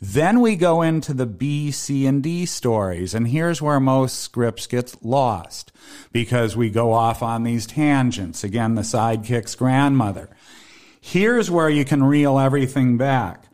Then 0.00 0.40
we 0.40 0.56
go 0.56 0.82
into 0.82 1.14
the 1.14 1.24
B, 1.24 1.70
C, 1.70 2.04
and 2.04 2.22
D 2.22 2.44
stories, 2.44 3.14
and 3.14 3.28
here's 3.28 3.62
where 3.62 3.80
most 3.80 4.18
scripts 4.18 4.66
get 4.66 5.02
lost 5.02 5.72
because 6.12 6.56
we 6.56 6.68
go 6.68 6.92
off 6.92 7.22
on 7.22 7.42
these 7.42 7.66
tangents. 7.66 8.44
Again, 8.44 8.74
the 8.74 8.82
sidekick's 8.82 9.54
grandmother. 9.54 10.28
Here's 11.00 11.50
where 11.50 11.70
you 11.70 11.84
can 11.84 12.02
reel 12.02 12.38
everything 12.38 12.98
back. 12.98 13.44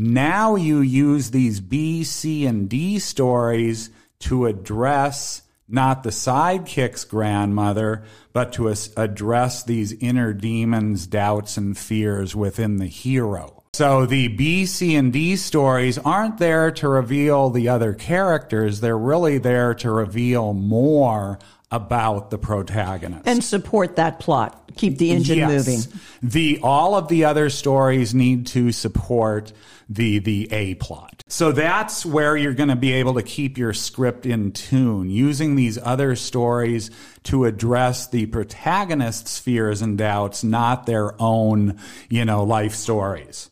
Now 0.00 0.54
you 0.54 0.78
use 0.78 1.32
these 1.32 1.60
B, 1.60 2.04
C, 2.04 2.46
and 2.46 2.68
D 2.68 3.00
stories 3.00 3.90
to 4.20 4.46
address 4.46 5.42
not 5.68 6.04
the 6.04 6.10
sidekick's 6.10 7.04
grandmother, 7.04 8.04
but 8.32 8.52
to 8.52 8.72
address 8.96 9.64
these 9.64 9.92
inner 9.94 10.32
demons, 10.32 11.08
doubts, 11.08 11.56
and 11.56 11.76
fears 11.76 12.36
within 12.36 12.76
the 12.76 12.86
hero. 12.86 13.64
So 13.74 14.06
the 14.06 14.28
B, 14.28 14.66
C, 14.66 14.94
and 14.94 15.12
D 15.12 15.34
stories 15.34 15.98
aren't 15.98 16.38
there 16.38 16.70
to 16.70 16.88
reveal 16.88 17.50
the 17.50 17.68
other 17.68 17.92
characters. 17.92 18.80
They're 18.80 18.96
really 18.96 19.38
there 19.38 19.74
to 19.74 19.90
reveal 19.90 20.54
more 20.54 21.40
about 21.70 22.30
the 22.30 22.38
protagonist. 22.38 23.26
and 23.26 23.44
support 23.44 23.96
that 23.96 24.20
plot. 24.20 24.72
Keep 24.76 24.98
the 24.98 25.10
engine 25.10 25.46
moving. 25.46 25.80
The 26.22 26.60
all 26.62 26.94
of 26.94 27.08
the 27.08 27.24
other 27.24 27.50
stories 27.50 28.14
need 28.14 28.46
to 28.48 28.72
support 28.72 29.52
the 29.88 30.18
the 30.18 30.48
A 30.52 30.74
plot. 30.76 31.24
So 31.28 31.52
that's 31.52 32.06
where 32.06 32.36
you're 32.36 32.54
going 32.54 32.70
to 32.70 32.76
be 32.76 32.92
able 32.94 33.14
to 33.14 33.22
keep 33.22 33.58
your 33.58 33.74
script 33.74 34.24
in 34.24 34.52
tune, 34.52 35.10
using 35.10 35.56
these 35.56 35.76
other 35.76 36.16
stories 36.16 36.90
to 37.24 37.44
address 37.44 38.06
the 38.06 38.26
protagonist's 38.26 39.38
fears 39.38 39.82
and 39.82 39.98
doubts, 39.98 40.42
not 40.42 40.86
their 40.86 41.20
own, 41.20 41.78
you 42.08 42.24
know, 42.24 42.44
life 42.44 42.74
stories. 42.74 43.50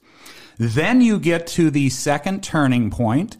Then 0.58 1.02
you 1.02 1.18
get 1.18 1.46
to 1.48 1.70
the 1.70 1.90
second 1.90 2.42
turning 2.42 2.90
point, 2.90 3.36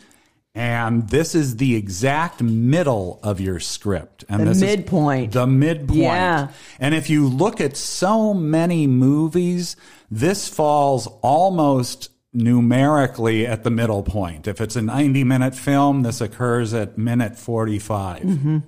and 0.57 1.09
this 1.11 1.35
is 1.35 1.57
the 1.59 1.77
exact 1.77 2.43
middle 2.43 3.21
of 3.23 3.41
your 3.41 3.61
script. 3.61 4.25
And 4.29 4.41
The 4.41 4.47
this 4.47 4.57
is 4.57 4.63
midpoint. 4.63 5.33
the 5.33 5.47
midpoint. 5.47 6.01
Yeah. 6.01 6.49
And 6.81 6.95
if 6.95 7.11
you 7.11 7.29
look 7.29 7.61
at 7.61 7.77
so 7.77 8.33
many 8.33 8.87
movies, 8.87 9.77
this 10.11 10.49
falls 10.49 11.07
almost 11.23 12.11
numerically 12.33 13.47
at 13.47 13.65
the 13.65 13.71
middle 13.71 14.03
point. 14.03 14.49
If 14.49 14.61
it's 14.61 14.77
a 14.77 14.83
90 14.83 15.25
minute 15.25 15.55
film, 15.55 16.03
this 16.03 16.21
occurs 16.23 16.73
at 16.75 16.97
minute 16.97 17.37
45. 17.39 18.23
Mm-hmm. 18.23 18.59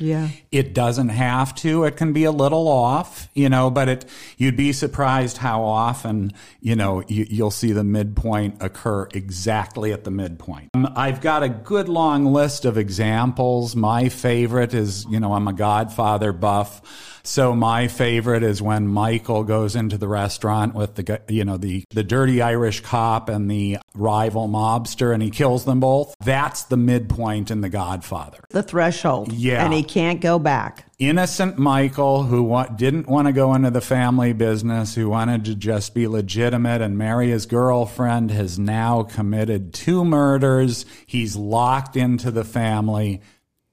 Yeah. 0.00 0.28
It 0.50 0.74
doesn't 0.74 1.10
have 1.10 1.54
to. 1.56 1.84
It 1.84 1.96
can 1.96 2.12
be 2.12 2.24
a 2.24 2.32
little 2.32 2.66
off, 2.66 3.28
you 3.32 3.48
know, 3.48 3.70
but 3.70 3.88
it, 3.88 4.04
you'd 4.36 4.56
be 4.56 4.72
surprised 4.72 5.36
how 5.36 5.62
often, 5.62 6.32
you 6.60 6.74
know, 6.74 7.04
you, 7.06 7.26
you'll 7.30 7.52
see 7.52 7.70
the 7.72 7.84
midpoint 7.84 8.56
occur 8.60 9.08
exactly 9.14 9.92
at 9.92 10.02
the 10.02 10.10
midpoint. 10.10 10.70
Um, 10.74 10.92
I've 10.96 11.20
got 11.20 11.44
a 11.44 11.48
good 11.48 11.88
long 11.88 12.26
list 12.26 12.64
of 12.64 12.76
examples. 12.76 13.76
My 13.76 14.08
favorite 14.08 14.74
is, 14.74 15.06
you 15.08 15.20
know, 15.20 15.32
I'm 15.32 15.46
a 15.46 15.52
Godfather 15.52 16.32
buff. 16.32 17.13
So 17.26 17.54
my 17.54 17.88
favorite 17.88 18.42
is 18.42 18.60
when 18.60 18.86
Michael 18.86 19.44
goes 19.44 19.74
into 19.74 19.96
the 19.96 20.08
restaurant 20.08 20.74
with 20.74 20.94
the, 20.94 21.22
you 21.28 21.44
know, 21.44 21.56
the, 21.56 21.84
the 21.90 22.04
dirty 22.04 22.42
Irish 22.42 22.80
cop 22.80 23.30
and 23.30 23.50
the 23.50 23.78
rival 23.94 24.46
mobster 24.46 25.12
and 25.12 25.22
he 25.22 25.30
kills 25.30 25.64
them 25.64 25.80
both. 25.80 26.14
That's 26.22 26.64
the 26.64 26.76
midpoint 26.76 27.50
in 27.50 27.62
the 27.62 27.70
Godfather 27.70 28.40
The 28.50 28.62
threshold. 28.62 29.32
Yeah. 29.32 29.64
And 29.64 29.72
he 29.72 29.82
can't 29.82 30.20
go 30.20 30.38
back. 30.38 30.86
innocent 30.98 31.58
Michael 31.58 32.24
who 32.24 32.42
wa- 32.42 32.66
didn't 32.66 33.08
want 33.08 33.26
to 33.26 33.32
go 33.32 33.54
into 33.54 33.70
the 33.70 33.80
family 33.80 34.32
business, 34.34 34.94
who 34.94 35.08
wanted 35.08 35.46
to 35.46 35.54
just 35.54 35.94
be 35.94 36.06
legitimate 36.06 36.82
and 36.82 36.98
marry 36.98 37.30
his 37.30 37.46
girlfriend, 37.46 38.30
has 38.32 38.58
now 38.58 39.02
committed 39.02 39.72
two 39.72 40.04
murders. 40.04 40.84
He's 41.06 41.36
locked 41.36 41.96
into 41.96 42.30
the 42.30 42.44
family, 42.44 43.22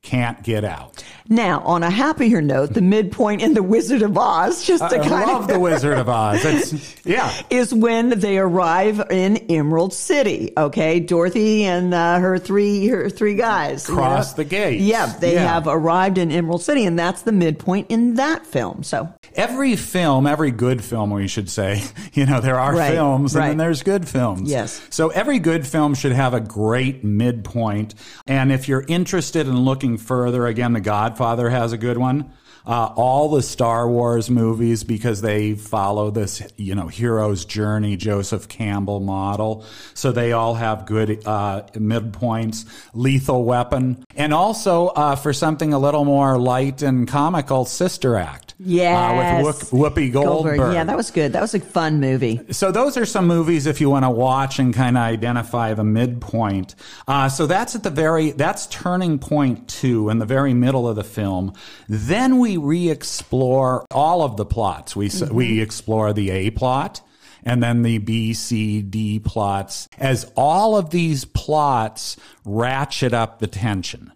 can't 0.01 0.41
get 0.43 0.63
out. 0.63 1.03
Now, 1.29 1.61
on 1.61 1.83
a 1.83 1.89
happier 1.89 2.41
note, 2.41 2.73
the 2.73 2.81
midpoint 2.81 3.41
in 3.41 3.53
The 3.53 3.61
Wizard 3.63 4.01
of 4.01 4.17
Oz, 4.17 4.63
just 4.65 4.81
to 4.89 4.99
I 4.99 5.07
kind 5.07 5.29
love 5.31 5.41
of 5.43 5.47
the 5.47 5.59
Wizard 5.59 5.97
of 5.97 6.09
Oz. 6.09 6.43
It's, 6.43 7.05
yeah. 7.05 7.31
is 7.49 7.73
when 7.73 8.09
they 8.19 8.37
arrive 8.39 8.99
in 9.11 9.37
Emerald 9.49 9.93
City. 9.93 10.51
Okay, 10.57 10.99
Dorothy 10.99 11.63
and 11.65 11.93
uh, 11.93 12.19
her 12.19 12.37
three 12.39 12.87
her 12.87 13.09
three 13.09 13.35
guys 13.35 13.87
you 13.87 13.95
Cross 13.95 14.33
know? 14.33 14.37
the 14.43 14.49
gate. 14.49 14.81
Yeah, 14.81 15.05
they 15.19 15.35
Yeah. 15.35 15.45
have 15.53 15.67
arrived 15.67 16.17
in 16.17 16.31
Emerald 16.31 16.63
City, 16.63 16.85
and 16.85 16.97
that's 16.97 17.21
the 17.21 17.31
midpoint 17.31 17.87
in 17.89 18.15
that 18.15 18.45
film. 18.45 18.83
So 18.83 19.07
Every 19.35 19.77
film, 19.77 20.27
every 20.27 20.51
good 20.51 20.83
film, 20.83 21.11
we 21.11 21.27
should 21.27 21.49
say, 21.49 21.81
you 22.13 22.25
know, 22.25 22.41
there 22.41 22.59
are 22.59 22.75
Right, 22.75 22.91
films 22.91 23.35
and 23.35 23.43
then 23.51 23.57
there's 23.57 23.83
good 23.83 24.07
films. 24.07 24.49
Yes. 24.49 24.81
So 24.89 25.09
every 25.09 25.39
good 25.39 25.65
film 25.65 25.93
should 25.93 26.11
have 26.11 26.33
a 26.33 26.41
great 26.41 27.03
midpoint. 27.03 27.93
And 28.27 28.51
if 28.51 28.67
you're 28.67 28.83
interested 28.89 29.47
in 29.47 29.57
looking 29.61 29.90
further, 29.97 30.45
again, 30.47 30.73
The 30.73 30.82
Godfather 30.82 31.49
has 31.49 31.73
a 31.73 31.77
good 31.77 31.97
one. 31.97 32.32
uh, 32.65 32.93
all 32.95 33.30
the 33.30 33.41
Star 33.41 33.89
Wars 33.89 34.30
movies 34.30 34.84
because 34.84 35.21
they 35.21 35.56
follow 35.56 36.12
this, 36.12 36.41
you 36.58 36.75
know, 36.75 36.88
hero's 36.88 37.43
journey, 37.45 37.97
Joseph 37.97 38.47
Campbell 38.47 38.99
model. 38.99 39.65
So 39.93 40.12
they 40.12 40.32
all 40.32 40.54
have 40.56 40.86
good 40.86 41.25
uh, 41.25 41.63
midpoints. 41.73 42.65
Lethal 42.93 43.43
Weapon, 43.45 44.04
and 44.15 44.34
also 44.34 44.88
uh, 44.89 45.15
for 45.15 45.34
something 45.34 45.73
a 45.73 45.80
little 45.80 46.06
more 46.06 46.38
light 46.38 46.82
and 46.82 47.08
comical, 47.08 47.65
Sister 47.65 48.15
Act. 48.15 48.50
Yes. 48.63 49.43
uh, 49.43 49.45
with 49.45 49.71
Whoopi 49.71 50.12
Goldberg. 50.12 50.58
Goldberg. 50.58 50.74
Yeah, 50.74 50.84
that 50.84 50.95
was 50.95 51.12
good. 51.12 51.34
That 51.34 51.41
was 51.41 51.54
a 51.54 51.60
fun 51.60 52.00
movie. 52.00 52.41
So 52.52 52.71
those 52.71 52.97
are 52.97 53.06
some 53.06 53.28
movies 53.28 53.65
if 53.65 53.82
you 53.82 53.89
want 53.89 54.06
to 54.06 54.10
watch 54.10 54.60
and 54.60 54.74
kind 54.74 54.97
of 54.97 55.04
identify 55.04 55.74
the 55.74 55.84
midpoint. 55.84 56.76
Uh, 57.08 57.30
so 57.30 57.47
that's 57.47 57.76
at 57.76 57.84
the 57.84 57.89
very 57.89 58.32
that's 58.32 58.67
turning 58.67 59.19
point 59.19 59.67
two 59.67 60.10
in 60.10 60.19
the 60.19 60.26
very 60.26 60.54
middle 60.54 60.88
of 60.88 60.95
the 60.95 61.04
film. 61.04 61.54
Then 61.89 62.39
we 62.39 62.58
re-explore 62.58 63.86
all 63.91 64.24
of 64.24 64.38
the 64.38 64.45
plots. 64.45 64.95
We 64.95 65.10
we 65.32 65.62
explore 65.62 66.13
the 66.13 66.30
A 66.30 66.52
plot 66.52 67.02
and 67.43 67.62
then 67.63 67.82
the 67.82 67.97
B, 67.97 68.34
C, 68.34 68.82
D 68.82 69.19
plots 69.19 69.88
as 69.97 70.32
all 70.36 70.78
of 70.78 70.89
these 70.91 71.26
plots 71.26 72.17
ratchet 72.45 73.13
up 73.13 73.39
the 73.39 73.47
tension. 73.47 74.12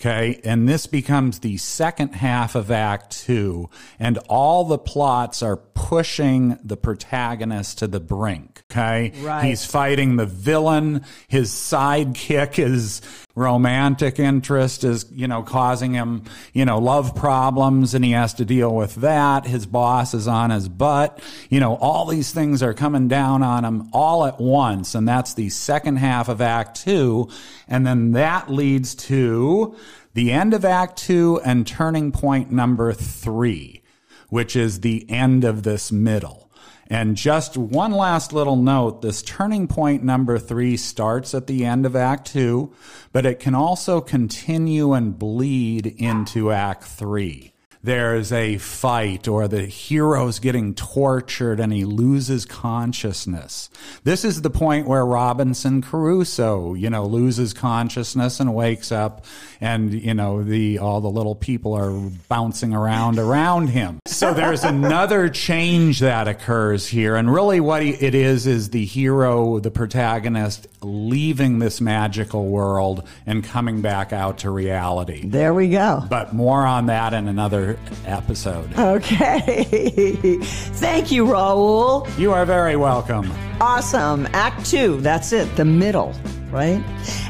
Okay. 0.00 0.40
And 0.44 0.68
this 0.68 0.86
becomes 0.86 1.38
the 1.38 1.56
second 1.56 2.14
half 2.14 2.54
of 2.54 2.70
Act 2.70 3.12
Two, 3.24 3.70
and 3.98 4.18
all 4.28 4.64
the 4.64 4.78
plots 4.78 5.42
are 5.42 5.56
pushing 5.56 6.58
the 6.62 6.76
protagonist 6.76 7.78
to 7.78 7.86
the 7.86 8.00
brink. 8.00 8.62
Okay. 8.70 9.12
Right. 9.20 9.44
He's 9.44 9.64
fighting 9.64 10.16
the 10.16 10.26
villain. 10.26 11.04
His 11.28 11.50
sidekick, 11.50 12.56
his 12.56 13.00
romantic 13.36 14.18
interest 14.18 14.82
is, 14.82 15.04
you 15.12 15.28
know, 15.28 15.42
causing 15.42 15.92
him, 15.92 16.24
you 16.54 16.64
know, 16.64 16.78
love 16.78 17.14
problems 17.14 17.94
and 17.94 18.04
he 18.04 18.12
has 18.12 18.34
to 18.34 18.44
deal 18.44 18.74
with 18.74 18.96
that. 18.96 19.46
His 19.46 19.66
boss 19.66 20.14
is 20.14 20.26
on 20.26 20.50
his 20.50 20.68
butt. 20.68 21.22
You 21.50 21.60
know, 21.60 21.76
all 21.76 22.06
these 22.06 22.32
things 22.32 22.62
are 22.62 22.74
coming 22.74 23.06
down 23.06 23.42
on 23.42 23.64
him 23.64 23.90
all 23.92 24.24
at 24.24 24.40
once. 24.40 24.94
And 24.94 25.06
that's 25.06 25.34
the 25.34 25.50
second 25.50 25.96
half 25.96 26.28
of 26.28 26.40
Act 26.40 26.82
Two. 26.82 27.28
And 27.68 27.86
then 27.86 28.12
that 28.12 28.50
leads 28.50 28.94
to 28.94 29.76
the 30.14 30.32
end 30.32 30.54
of 30.54 30.64
Act 30.64 30.96
Two 30.96 31.38
and 31.44 31.66
turning 31.66 32.12
point 32.12 32.50
number 32.50 32.94
three, 32.94 33.82
which 34.30 34.56
is 34.56 34.80
the 34.80 35.08
end 35.10 35.44
of 35.44 35.62
this 35.62 35.92
middle. 35.92 36.45
And 36.88 37.16
just 37.16 37.56
one 37.56 37.90
last 37.90 38.32
little 38.32 38.56
note 38.56 39.02
this 39.02 39.22
turning 39.22 39.66
point 39.66 40.04
number 40.04 40.38
three 40.38 40.76
starts 40.76 41.34
at 41.34 41.46
the 41.46 41.64
end 41.64 41.84
of 41.84 41.96
Act 41.96 42.28
Two, 42.28 42.72
but 43.12 43.26
it 43.26 43.40
can 43.40 43.54
also 43.54 44.00
continue 44.00 44.92
and 44.92 45.18
bleed 45.18 45.86
into 45.98 46.52
Act 46.52 46.84
Three. 46.84 47.55
There's 47.86 48.32
a 48.32 48.58
fight, 48.58 49.28
or 49.28 49.46
the 49.46 49.64
hero's 49.64 50.40
getting 50.40 50.74
tortured 50.74 51.60
and 51.60 51.72
he 51.72 51.84
loses 51.84 52.44
consciousness. 52.44 53.70
This 54.02 54.24
is 54.24 54.42
the 54.42 54.50
point 54.50 54.88
where 54.88 55.06
Robinson 55.06 55.82
Crusoe, 55.82 56.74
you 56.74 56.90
know, 56.90 57.06
loses 57.06 57.52
consciousness 57.52 58.40
and 58.40 58.52
wakes 58.56 58.90
up, 58.90 59.24
and 59.60 59.92
you 59.92 60.14
know 60.14 60.42
the 60.42 60.80
all 60.80 61.00
the 61.00 61.08
little 61.08 61.36
people 61.36 61.74
are 61.74 61.92
bouncing 62.28 62.74
around 62.74 63.20
around 63.20 63.68
him. 63.68 64.00
So 64.06 64.34
there's 64.34 64.64
another 64.64 65.28
change 65.28 66.00
that 66.00 66.26
occurs 66.26 66.88
here, 66.88 67.14
and 67.14 67.32
really 67.32 67.60
what 67.60 67.84
he, 67.84 67.90
it 67.90 68.16
is 68.16 68.48
is 68.48 68.70
the 68.70 68.84
hero, 68.84 69.60
the 69.60 69.70
protagonist, 69.70 70.66
leaving 70.86 71.58
this 71.58 71.80
magical 71.80 72.46
world 72.46 73.06
and 73.26 73.42
coming 73.44 73.82
back 73.82 74.12
out 74.12 74.38
to 74.38 74.50
reality. 74.50 75.26
There 75.26 75.52
we 75.52 75.68
go. 75.68 76.02
But 76.08 76.32
more 76.32 76.64
on 76.64 76.86
that 76.86 77.12
in 77.12 77.28
another 77.28 77.78
episode. 78.04 78.72
Okay. 78.78 80.38
Thank 80.42 81.10
you, 81.10 81.26
Raul. 81.26 82.06
You 82.18 82.32
are 82.32 82.46
very 82.46 82.76
welcome. 82.76 83.30
Awesome. 83.60 84.26
Act 84.32 84.66
two. 84.66 85.00
That's 85.00 85.32
it. 85.32 85.54
The 85.56 85.64
middle, 85.64 86.14
right? 86.50 86.82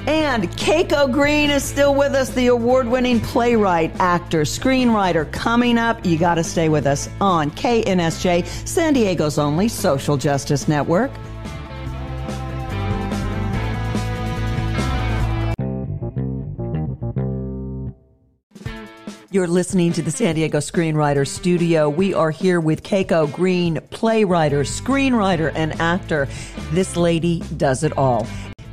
And 0.06 0.44
Keiko 0.52 1.10
Green 1.10 1.50
is 1.50 1.62
still 1.64 1.94
with 1.94 2.14
us, 2.14 2.30
the 2.30 2.48
award 2.48 2.88
winning 2.88 3.20
playwright, 3.20 3.94
actor, 4.00 4.42
screenwriter. 4.42 5.30
Coming 5.32 5.78
up, 5.78 6.04
you 6.04 6.18
got 6.18 6.34
to 6.34 6.44
stay 6.44 6.68
with 6.68 6.86
us 6.86 7.08
on 7.20 7.50
KNSJ, 7.52 8.46
San 8.66 8.94
Diego's 8.94 9.38
only 9.38 9.68
social 9.68 10.16
justice 10.16 10.68
network. 10.68 11.10
You're 19.32 19.48
listening 19.48 19.92
to 19.94 20.02
the 20.02 20.10
San 20.12 20.36
Diego 20.36 20.58
Screenwriter 20.58 21.26
Studio. 21.26 21.88
We 21.90 22.14
are 22.14 22.30
here 22.30 22.60
with 22.60 22.84
Keiko 22.84 23.32
Green, 23.32 23.80
playwright, 23.90 24.52
screenwriter, 24.52 25.50
and 25.56 25.72
actor. 25.80 26.28
This 26.70 26.96
lady 26.96 27.40
does 27.56 27.82
it 27.82 27.98
all. 27.98 28.24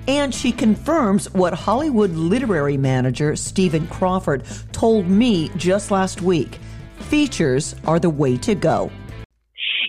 And 0.08 0.32
she 0.34 0.52
confirms 0.52 1.34
what 1.34 1.56
Hollywood 1.56 2.12
literary 2.12 2.78
manager 2.78 3.36
Stephen 3.36 3.88
Crawford 3.88 4.44
told 4.72 5.08
me 5.08 5.50
just 5.58 5.90
last 5.90 6.22
week. 6.22 6.60
Features 7.00 7.74
are 7.88 7.98
the 7.98 8.12
way 8.12 8.38
to 8.38 8.54
go. 8.54 8.92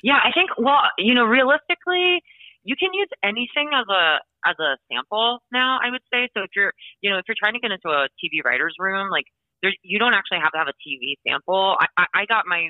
Yeah, 0.02 0.16
I 0.24 0.32
think. 0.32 0.48
Well, 0.56 0.80
you 0.96 1.12
know, 1.12 1.24
realistically, 1.24 2.22
you 2.62 2.74
can 2.74 2.88
use 2.94 3.10
anything 3.22 3.68
as 3.74 3.84
a 3.90 4.16
as 4.48 4.56
a 4.58 4.78
sample 4.90 5.40
now. 5.52 5.78
I 5.84 5.90
would 5.90 6.02
say. 6.10 6.30
So 6.32 6.42
if 6.42 6.50
you're, 6.56 6.72
you 7.02 7.10
know, 7.10 7.18
if 7.18 7.24
you're 7.28 7.36
trying 7.38 7.52
to 7.52 7.60
get 7.60 7.70
into 7.70 7.88
a 7.88 8.08
TV 8.16 8.42
writers 8.42 8.74
room, 8.78 9.10
like 9.10 9.26
you 9.82 9.98
don't 9.98 10.14
actually 10.14 10.38
have 10.38 10.52
to 10.52 10.58
have 10.58 10.68
a 10.68 10.76
TV 10.80 11.14
sample. 11.26 11.76
I, 11.80 11.86
I, 11.96 12.04
I 12.14 12.24
got 12.26 12.44
my, 12.46 12.68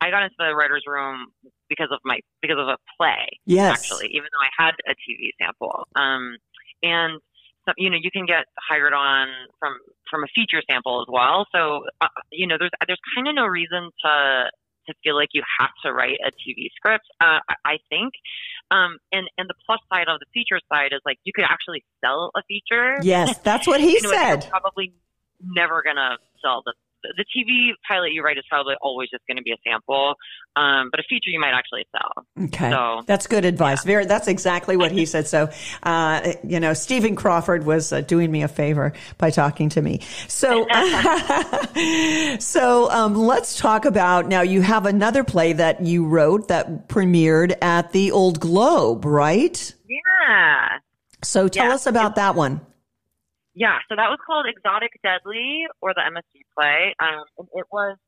I 0.00 0.10
got 0.10 0.22
into 0.22 0.36
the 0.38 0.54
writers 0.54 0.84
room 0.86 1.26
because 1.68 1.88
of 1.92 1.98
my 2.04 2.20
because 2.42 2.58
of 2.58 2.68
a 2.68 2.76
play. 2.96 3.26
Yes. 3.46 3.78
actually, 3.78 4.08
even 4.08 4.28
though 4.32 4.44
I 4.44 4.64
had 4.64 4.74
a 4.88 4.92
TV 4.92 5.30
sample. 5.40 5.86
Um, 5.96 6.36
and 6.82 7.20
so, 7.66 7.72
you 7.76 7.90
know, 7.90 7.98
you 8.00 8.10
can 8.10 8.26
get 8.26 8.44
hired 8.58 8.92
on 8.92 9.28
from 9.58 9.74
from 10.10 10.24
a 10.24 10.26
feature 10.34 10.62
sample 10.68 11.00
as 11.02 11.12
well. 11.12 11.46
So, 11.52 11.84
uh, 12.00 12.08
you 12.32 12.46
know, 12.46 12.56
there's 12.58 12.70
there's 12.86 13.00
kind 13.14 13.28
of 13.28 13.34
no 13.34 13.46
reason 13.46 13.90
to 14.04 14.50
to 14.86 14.94
feel 15.04 15.14
like 15.14 15.28
you 15.32 15.42
have 15.60 15.70
to 15.84 15.92
write 15.92 16.18
a 16.24 16.30
TV 16.32 16.68
script. 16.74 17.04
Uh, 17.20 17.38
I, 17.48 17.54
I 17.64 17.76
think. 17.88 18.12
Um, 18.70 18.98
and 19.12 19.28
and 19.36 19.48
the 19.48 19.54
plus 19.66 19.80
side 19.92 20.08
of 20.08 20.20
the 20.20 20.26
feature 20.32 20.60
side 20.72 20.92
is 20.92 21.00
like 21.04 21.18
you 21.24 21.32
could 21.34 21.44
actually 21.44 21.84
sell 22.04 22.30
a 22.34 22.42
feature. 22.48 22.96
Yes, 23.02 23.38
that's 23.38 23.66
what 23.66 23.80
he 23.80 24.00
said. 24.00 24.48
Probably 24.48 24.94
never 25.42 25.82
gonna 25.82 26.16
sell 26.42 26.62
the 26.64 26.72
the 27.16 27.24
TV 27.34 27.70
pilot 27.88 28.12
you 28.12 28.22
write 28.22 28.36
is 28.36 28.44
probably 28.50 28.74
always 28.82 29.08
just 29.08 29.26
going 29.26 29.38
to 29.38 29.42
be 29.42 29.52
a 29.52 29.56
sample, 29.66 30.16
um, 30.54 30.90
but 30.90 31.00
a 31.00 31.02
feature 31.08 31.30
you 31.30 31.40
might 31.40 31.54
actually 31.54 31.86
sell. 31.92 32.26
Okay, 32.44 32.68
So- 32.70 33.00
that's 33.06 33.26
good 33.26 33.46
advice. 33.46 33.84
Very, 33.84 34.04
that's 34.04 34.28
exactly 34.28 34.76
what 34.76 34.92
he 34.92 35.06
said. 35.06 35.26
So, 35.26 35.48
uh, 35.82 36.32
you 36.44 36.60
know, 36.60 36.74
Stephen 36.74 37.16
Crawford 37.16 37.64
was 37.64 37.90
uh, 37.90 38.02
doing 38.02 38.30
me 38.30 38.42
a 38.42 38.48
favor 38.48 38.92
by 39.16 39.30
talking 39.30 39.70
to 39.70 39.80
me. 39.80 40.00
So, 40.28 40.66
so 42.38 42.90
um, 42.90 43.14
let's 43.14 43.56
talk 43.58 43.84
about 43.84 44.26
now. 44.28 44.42
You 44.42 44.60
have 44.62 44.86
another 44.86 45.24
play 45.24 45.54
that 45.54 45.80
you 45.82 46.06
wrote 46.06 46.48
that 46.48 46.88
premiered 46.88 47.56
at 47.62 47.92
the 47.92 48.10
Old 48.12 48.40
Globe, 48.40 49.04
right? 49.06 49.74
Yeah. 49.88 50.68
So, 51.22 51.48
tell 51.48 51.68
Yeah. 51.68 51.74
us 51.74 51.86
about 51.86 52.16
that 52.16 52.34
one. 52.34 52.60
Yeah, 53.60 53.76
so 53.90 53.94
that 53.94 54.08
was 54.08 54.16
called 54.24 54.46
Exotic 54.48 54.88
Deadly 55.04 55.68
or 55.84 55.92
the 55.92 56.00
MSG 56.00 56.48
play. 56.56 56.96
Um, 56.96 57.28
and 57.36 57.48
it 57.52 57.66
was 57.70 57.98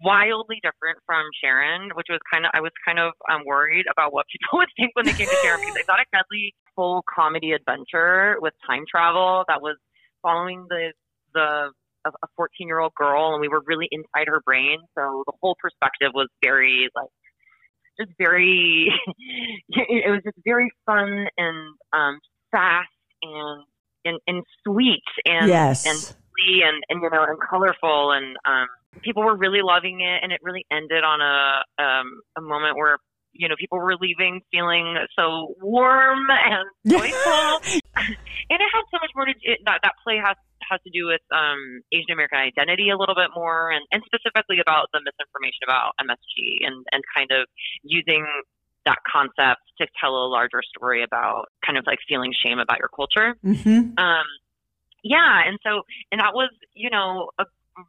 wildly 0.00 0.62
different 0.62 1.02
from 1.04 1.26
Sharon, 1.42 1.90
which 1.98 2.06
was 2.08 2.20
kind 2.32 2.46
of, 2.46 2.52
I 2.54 2.60
was 2.60 2.70
kind 2.86 3.00
of 3.02 3.10
um, 3.28 3.42
worried 3.44 3.86
about 3.90 4.14
what 4.14 4.26
people 4.32 4.62
would 4.62 4.70
think 4.78 4.94
when 4.94 5.04
they 5.04 5.12
came 5.18 5.26
to 5.26 5.36
Sharon 5.42 5.58
because 5.58 5.74
Exotic 5.74 6.06
Deadly, 6.14 6.54
full 6.76 7.02
comedy 7.02 7.50
adventure 7.50 8.38
with 8.38 8.54
time 8.62 8.84
travel 8.86 9.42
that 9.48 9.58
was 9.60 9.74
following 10.22 10.66
the, 10.70 10.92
the, 11.34 11.74
a 12.06 12.28
14 12.36 12.68
year 12.68 12.78
old 12.78 12.94
girl 12.94 13.34
and 13.34 13.40
we 13.40 13.48
were 13.48 13.66
really 13.66 13.88
inside 13.90 14.30
her 14.30 14.38
brain. 14.46 14.78
So 14.94 15.24
the 15.26 15.34
whole 15.42 15.56
perspective 15.58 16.14
was 16.14 16.28
very 16.44 16.86
like, 16.94 17.10
just 17.98 18.14
very, 18.22 18.86
it 19.68 20.10
was 20.14 20.22
just 20.22 20.38
very 20.46 20.70
fun 20.86 21.26
and 21.36 21.74
um, 21.92 22.20
fast 22.52 22.86
and 23.24 23.66
and, 24.06 24.18
and 24.26 24.42
sweet 24.66 25.04
and 25.24 25.48
Yes. 25.48 25.86
and 25.86 26.16
and, 26.38 26.84
and 26.88 27.02
you 27.02 27.10
know 27.10 27.24
and 27.24 27.38
colorful 27.48 28.12
and 28.12 28.36
um, 28.46 28.66
people 29.02 29.24
were 29.24 29.36
really 29.36 29.60
loving 29.62 30.00
it 30.00 30.20
and 30.22 30.32
it 30.32 30.40
really 30.42 30.64
ended 30.70 31.04
on 31.04 31.20
a 31.20 31.82
um, 31.82 32.20
a 32.36 32.40
moment 32.40 32.76
where 32.76 32.98
you 33.32 33.48
know 33.48 33.54
people 33.58 33.78
were 33.78 33.96
leaving 34.00 34.40
feeling 34.50 34.96
so 35.18 35.54
warm 35.60 36.26
and 36.30 36.68
joyful 36.86 37.60
and 37.96 38.58
it 38.60 38.70
had 38.72 38.84
so 38.90 38.98
much 39.00 39.10
more 39.14 39.26
to 39.26 39.34
it, 39.42 39.58
that 39.64 39.80
that 39.82 39.92
play 40.04 40.16
has 40.16 40.36
has 40.68 40.80
to 40.82 40.90
do 40.90 41.06
with 41.06 41.22
um, 41.30 41.80
Asian 41.92 42.10
American 42.10 42.38
identity 42.38 42.90
a 42.90 42.98
little 42.98 43.14
bit 43.14 43.30
more 43.36 43.70
and, 43.70 43.84
and 43.92 44.02
specifically 44.02 44.58
about 44.58 44.90
the 44.92 44.98
misinformation 44.98 45.62
about 45.62 45.94
MSG 46.02 46.66
and 46.66 46.84
and 46.92 47.02
kind 47.14 47.30
of 47.30 47.46
using 47.82 48.26
that 48.86 48.98
concept 49.10 49.60
to 49.78 49.86
tell 50.00 50.14
a 50.14 50.26
larger 50.26 50.62
story 50.62 51.02
about 51.02 51.46
kind 51.64 51.76
of 51.76 51.84
like 51.86 51.98
feeling 52.08 52.32
shame 52.32 52.58
about 52.58 52.78
your 52.78 52.88
culture 52.88 53.36
hmm 53.42 53.92
um, 53.98 54.24
yeah, 55.06 55.46
and 55.46 55.58
so 55.62 55.82
and 56.10 56.20
that 56.20 56.34
was 56.34 56.50
you 56.74 56.90
know 56.90 57.30
a 57.38 57.44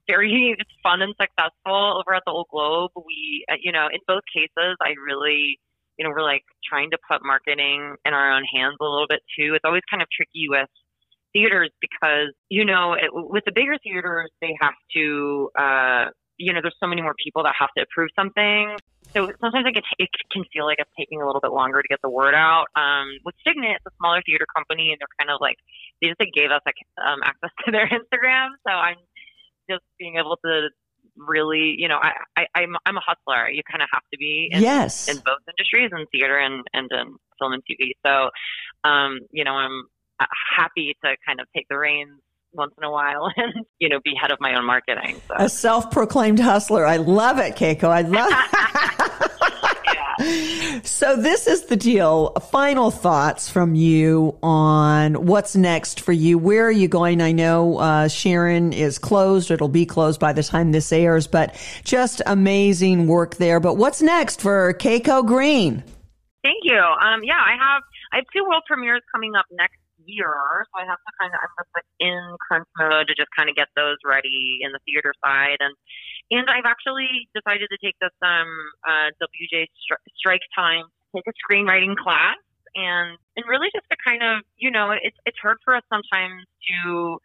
very 0.08 0.56
fun 0.84 1.02
and 1.02 1.16
successful 1.20 2.00
over 2.00 2.14
at 2.14 2.24
the 2.26 2.32
Old 2.32 2.48
Globe. 2.52 2.92
We, 2.96 3.46
uh, 3.50 3.56
you 3.62 3.72
know, 3.72 3.88
in 3.92 4.00
both 4.08 4.24
cases, 4.34 4.78
I 4.82 4.94
really, 5.04 5.60
you 5.98 6.06
know, 6.06 6.12
we're 6.12 6.24
like 6.24 6.44
trying 6.68 6.92
to 6.92 6.98
put 7.10 7.26
marketing 7.26 7.96
in 8.06 8.14
our 8.14 8.32
own 8.32 8.44
hands 8.54 8.78
a 8.80 8.84
little 8.84 9.08
bit 9.10 9.22
too. 9.38 9.54
It's 9.56 9.66
always 9.66 9.84
kind 9.90 10.02
of 10.04 10.10
tricky 10.16 10.46
with 10.48 10.70
theaters 11.34 11.72
because, 11.82 12.34
you 12.50 12.66
know, 12.66 12.94
it, 12.94 13.10
with 13.12 13.46
the 13.46 13.52
bigger 13.54 13.78
theaters, 13.84 14.30
they 14.42 14.56
have 14.62 14.76
to, 14.94 15.50
uh, 15.58 16.06
you 16.38 16.54
know, 16.54 16.60
there's 16.62 16.78
so 16.80 16.88
many 16.88 17.02
more 17.02 17.16
people 17.24 17.44
that 17.44 17.56
have 17.60 17.70
to 17.78 17.84
approve 17.84 18.10
something. 18.16 18.78
So 19.13 19.32
sometimes 19.41 19.65
it 19.67 19.74
can, 19.74 19.84
it 20.00 20.10
can 20.32 20.43
feel 20.54 20.65
like 20.65 20.78
it's 20.80 20.91
taking 20.98 21.22
a 21.22 21.26
little 21.26 21.41
bit 21.41 21.52
longer 21.52 21.82
to 21.82 21.88
get 21.88 22.00
the 22.04 22.10
word 22.10 22.36
out. 22.36 22.67
Um, 22.76 23.17
with 23.26 23.36
Cygnet, 23.46 23.78
it's 23.78 23.86
a 23.86 23.96
smaller 23.98 24.22
theater 24.26 24.46
company, 24.56 24.91
and 24.91 24.98
they're 25.00 25.17
kind 25.20 25.34
of 25.34 25.41
like 25.41 25.58
they 26.02 26.08
just 26.08 26.20
like, 26.20 26.34
gave 26.34 26.52
us 26.52 26.62
like 26.65 26.78
um, 27.00 27.20
access 27.24 27.52
to 27.65 27.72
their 27.72 27.88
Instagram. 27.88 28.50
So 28.67 28.74
I'm 28.74 28.98
just 29.70 29.84
being 29.98 30.17
able 30.17 30.38
to 30.46 30.70
really, 31.17 31.76
you 31.78 31.88
know, 31.88 31.98
I, 31.98 32.13
I 32.36 32.46
I'm 32.56 32.76
I'm 32.86 32.98
a 32.98 33.06
hustler. 33.06 33.50
You 33.50 33.62
kind 33.70 33.82
of 33.82 33.89
have 33.91 34.04
to 34.12 34.17
be 34.17 34.50
in, 34.52 34.62
yes 34.62 35.08
in 35.08 35.17
both 35.17 35.41
industries, 35.48 35.91
in 35.91 36.06
theater 36.12 36.38
and 36.38 36.63
and 36.74 36.89
in 36.91 37.15
film 37.39 37.54
and 37.54 37.63
TV. 37.63 37.91
So, 38.06 38.30
um, 38.88 39.20
you 39.32 39.43
know, 39.43 39.54
I'm 39.54 39.84
uh, 40.20 40.26
happy 40.56 40.96
to 41.04 41.15
kind 41.26 41.39
of 41.39 41.48
take 41.56 41.65
the 41.70 41.78
reins 41.78 42.22
once 42.58 42.74
in 42.78 42.84
a 42.84 42.91
while 42.91 43.32
and 43.38 43.65
you 43.80 43.89
know 43.89 44.00
be 44.04 44.13
head 44.20 44.32
of 44.32 44.39
my 44.39 44.56
own 44.56 44.65
marketing. 44.65 45.22
So. 45.28 45.36
A 45.38 45.50
self-proclaimed 45.50 46.39
hustler. 46.39 46.86
I 46.86 46.98
love 46.98 47.39
it, 47.39 47.56
Keiko. 47.56 47.86
I 47.86 48.02
love. 48.02 48.32
So 50.84 51.15
this 51.15 51.48
is 51.48 51.65
the 51.65 51.76
deal. 51.76 52.32
Final 52.52 52.89
thoughts 52.89 53.50
from 53.50 53.76
you 53.76 54.38
on 54.41 55.26
what's 55.26 55.56
next 55.56 56.02
for 56.02 56.12
you. 56.12 56.38
Where 56.38 56.65
are 56.65 56.72
you 56.72 56.88
going? 56.88 57.22
I 57.22 57.32
know 57.32 57.78
uh, 57.78 58.08
Sharon 58.08 58.74
is 58.74 58.98
closed. 58.98 59.52
It'll 59.52 59.67
be 59.67 59.86
closed 59.86 60.20
by 60.20 60.34
the 60.34 60.43
time 60.43 60.72
this 60.72 60.91
airs, 60.91 61.28
but 61.28 61.56
just 61.84 62.22
amazing 62.26 63.08
work 63.08 63.36
there. 63.36 63.60
But 63.60 63.76
what's 63.76 64.02
next 64.02 64.41
for 64.41 64.74
Keiko 64.74 65.26
Green? 65.26 65.84
Thank 66.43 66.63
you. 66.63 66.80
Um, 66.80 67.22
yeah, 67.24 67.36
I 67.36 67.56
have 67.60 67.84
I 68.12 68.15
have 68.17 68.26
two 68.36 68.43
world 68.43 68.63
premieres 68.67 69.04
coming 69.13 69.36
up 69.36 69.46
next 69.52 69.78
year, 70.08 70.32
so 70.72 70.74
I 70.80 70.86
have 70.88 70.98
to 70.98 71.12
kind 71.20 71.32
of 71.36 71.39
I'm 71.43 71.54
just 71.60 71.72
like 71.76 71.89
in 72.00 72.20
crunch 72.39 72.67
mode 72.80 73.08
to 73.08 73.13
just 73.13 73.30
kind 73.36 73.50
of 73.50 73.56
get 73.56 73.67
those 73.76 74.00
ready 74.08 74.63
in 74.63 74.72
the 74.72 74.80
theater 74.88 75.13
side. 75.24 75.60
And 75.60 75.76
and 76.32 76.50
I've 76.50 76.65
actually 76.65 77.30
decided 77.36 77.67
to 77.70 77.78
take 77.84 77.96
this 78.00 78.15
um, 78.24 78.50
uh, 78.88 79.12
WJ 79.20 79.67
stri- 79.78 80.04
strike 80.17 80.43
time, 80.56 80.88
take 81.15 81.28
a 81.28 81.36
screenwriting 81.39 81.96
class, 81.96 82.39
and 82.76 83.17
and 83.36 83.43
really 83.48 83.67
just 83.76 83.86
to 83.91 83.98
kind 84.00 84.24
of 84.24 84.41
you 84.58 84.72
know 84.72 84.91
it's 84.91 85.17
it's 85.26 85.38
hard 85.39 85.58
for 85.63 85.76
us 85.76 85.84
sometimes 85.91 86.48
to 86.72 87.20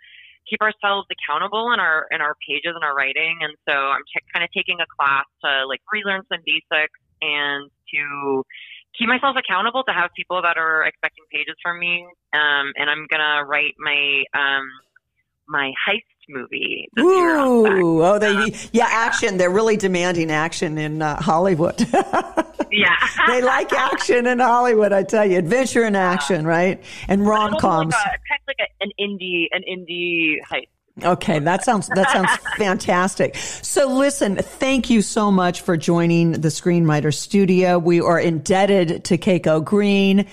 keep 0.49 0.61
ourselves 0.61 1.07
accountable 1.11 1.73
in 1.73 1.81
our 1.81 2.07
in 2.11 2.21
our 2.21 2.35
pages 2.47 2.75
and 2.75 2.85
our 2.85 2.95
writing, 2.95 3.39
and 3.41 3.55
so 3.69 3.75
I'm 3.75 4.03
t- 4.11 4.27
kind 4.33 4.45
of 4.45 4.51
taking 4.51 4.79
a 4.81 4.89
class 4.99 5.25
to 5.45 5.67
like 5.67 5.81
relearn 5.93 6.23
some 6.29 6.41
basics 6.45 6.99
and 7.23 7.71
to 7.95 8.45
keep 8.99 9.09
myself 9.09 9.37
accountable 9.37 9.83
to 9.85 9.93
have 9.93 10.11
people 10.17 10.43
that 10.43 10.57
are 10.57 10.85
expecting 10.85 11.25
pages 11.33 11.55
from 11.63 11.79
me, 11.79 12.07
um, 12.33 12.73
and 12.77 12.91
I'm 12.91 13.07
gonna 13.11 13.45
write 13.45 13.75
my 13.79 14.25
um, 14.35 14.65
my 15.49 15.73
heist 15.87 16.03
movie. 16.29 16.89
Ooh, 16.99 18.03
oh, 18.03 18.19
they 18.19 18.55
yeah, 18.73 18.89
action. 18.89 19.37
They're 19.37 19.51
really 19.51 19.77
demanding 19.77 20.31
action 20.31 20.79
in 20.79 21.03
uh, 21.03 21.21
Hollywood. 21.21 21.81
yeah, 22.71 22.97
they 23.27 23.43
like 23.43 23.73
action 23.73 24.27
in 24.27 24.39
Hollywood. 24.39 24.93
I 24.93 25.03
tell 25.03 25.27
you, 25.27 25.39
adventure 25.39 25.85
and 25.85 25.97
action, 25.97 26.47
right? 26.47 26.83
And 27.09 27.27
rom 27.27 27.57
coms. 27.59 27.93
Like 27.93 28.07
a, 28.07 28.09
kind 28.09 28.41
of 28.41 28.49
like 28.49 28.59
a, 28.61 28.85
an 28.85 28.91
indie, 29.01 29.47
an 29.53 29.63
indie 29.69 30.37
heist. 30.51 30.69
Okay, 31.03 31.39
that 31.39 31.65
sounds 31.65 31.89
that 31.89 32.11
sounds 32.11 32.31
fantastic. 32.57 33.35
So 33.37 33.89
listen, 33.89 34.37
thank 34.37 34.91
you 34.91 35.01
so 35.01 35.31
much 35.31 35.63
for 35.63 35.77
joining 35.77 36.33
the 36.33 36.49
Screenwriter 36.49 37.15
Studio. 37.15 37.79
We 37.79 38.01
are 38.01 38.21
indebted 38.21 39.05
to 39.05 39.17
Keiko 39.17 39.65
Green. 39.65 40.27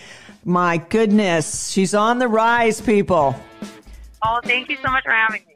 My 0.44 0.78
goodness, 0.78 1.70
she's 1.70 1.94
on 1.96 2.20
the 2.20 2.28
rise, 2.28 2.82
people. 2.82 3.36
Oh, 4.22 4.40
thank 4.44 4.70
you 4.70 4.78
so 4.84 4.92
much 4.92 5.06
for 5.06 5.12
having 5.12 5.44
me. 5.48 5.49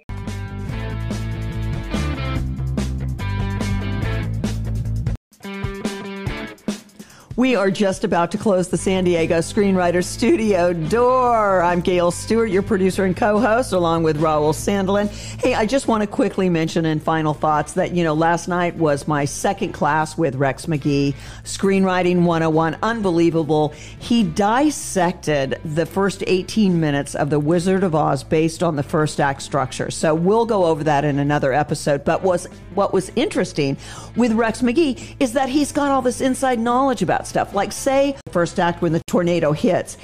We 7.36 7.56
are 7.56 7.72
just 7.72 8.04
about 8.04 8.30
to 8.34 8.38
close 8.38 8.68
the 8.68 8.78
San 8.78 9.06
Diego 9.06 9.40
Screenwriter 9.40 10.04
Studio 10.04 10.72
door. 10.72 11.64
I'm 11.64 11.82
Gail 11.82 12.12
Stewart, 12.12 12.52
your 12.52 12.62
producer 12.62 13.06
and 13.06 13.18
co-host, 13.18 13.74
along 13.74 14.04
with 14.04 14.20
Raul 14.20 14.54
Sandelin. 14.54 15.10
Hey, 15.42 15.56
I 15.56 15.66
just 15.66 15.88
want 15.88 16.02
to 16.02 16.08
quickly 16.08 16.48
mention 16.48 16.86
in 16.86 17.00
final 17.00 17.34
thoughts 17.34 17.74
that, 17.74 17.96
you 17.96 18.04
know, 18.04 18.14
last 18.14 18.48
night 18.48 18.76
was 18.76 19.08
my 19.08 19.26
second 19.26 19.72
class 19.72 20.16
with 20.16 20.36
Rex 20.36 20.68
McGee, 20.68 21.16
Screenwriting 21.44 22.24
101. 22.24 22.78
Unbelievable. 22.84 23.70
He 23.98 24.24
dissected 24.24 25.60
the 25.66 25.88
first 25.88 26.24
18 26.28 26.80
minutes 26.80 27.16
of 27.16 27.32
The 27.32 27.40
Wizard 27.40 27.84
of 27.84 27.96
Oz 27.96 28.24
based 28.24 28.62
on 28.62 28.76
the 28.76 28.84
first 28.84 29.20
act 29.20 29.42
structure. 29.42 29.90
So 29.90 30.14
we'll 30.14 30.46
go 30.46 30.66
over 30.66 30.84
that 30.84 31.04
in 31.04 31.18
another 31.18 31.52
episode. 31.52 32.06
But 32.06 32.22
was 32.22 32.48
what 32.76 32.94
was 32.94 33.12
interesting 33.16 33.78
with 34.16 34.34
Rex 34.34 34.62
McGee 34.62 35.16
is 35.20 35.34
that 35.34 35.50
he's 35.50 35.72
got 35.72 35.90
all 35.90 36.04
this 36.04 36.22
inside 36.22 36.60
knowledge 36.60 37.02
about 37.02 37.23
stuff. 37.28 37.54
Like, 37.54 37.72
say, 37.72 38.16
first 38.32 38.60
act 38.60 38.82
when 38.82 38.94
the 38.94 39.02
tornado 39.08 39.52
hits. 39.52 39.98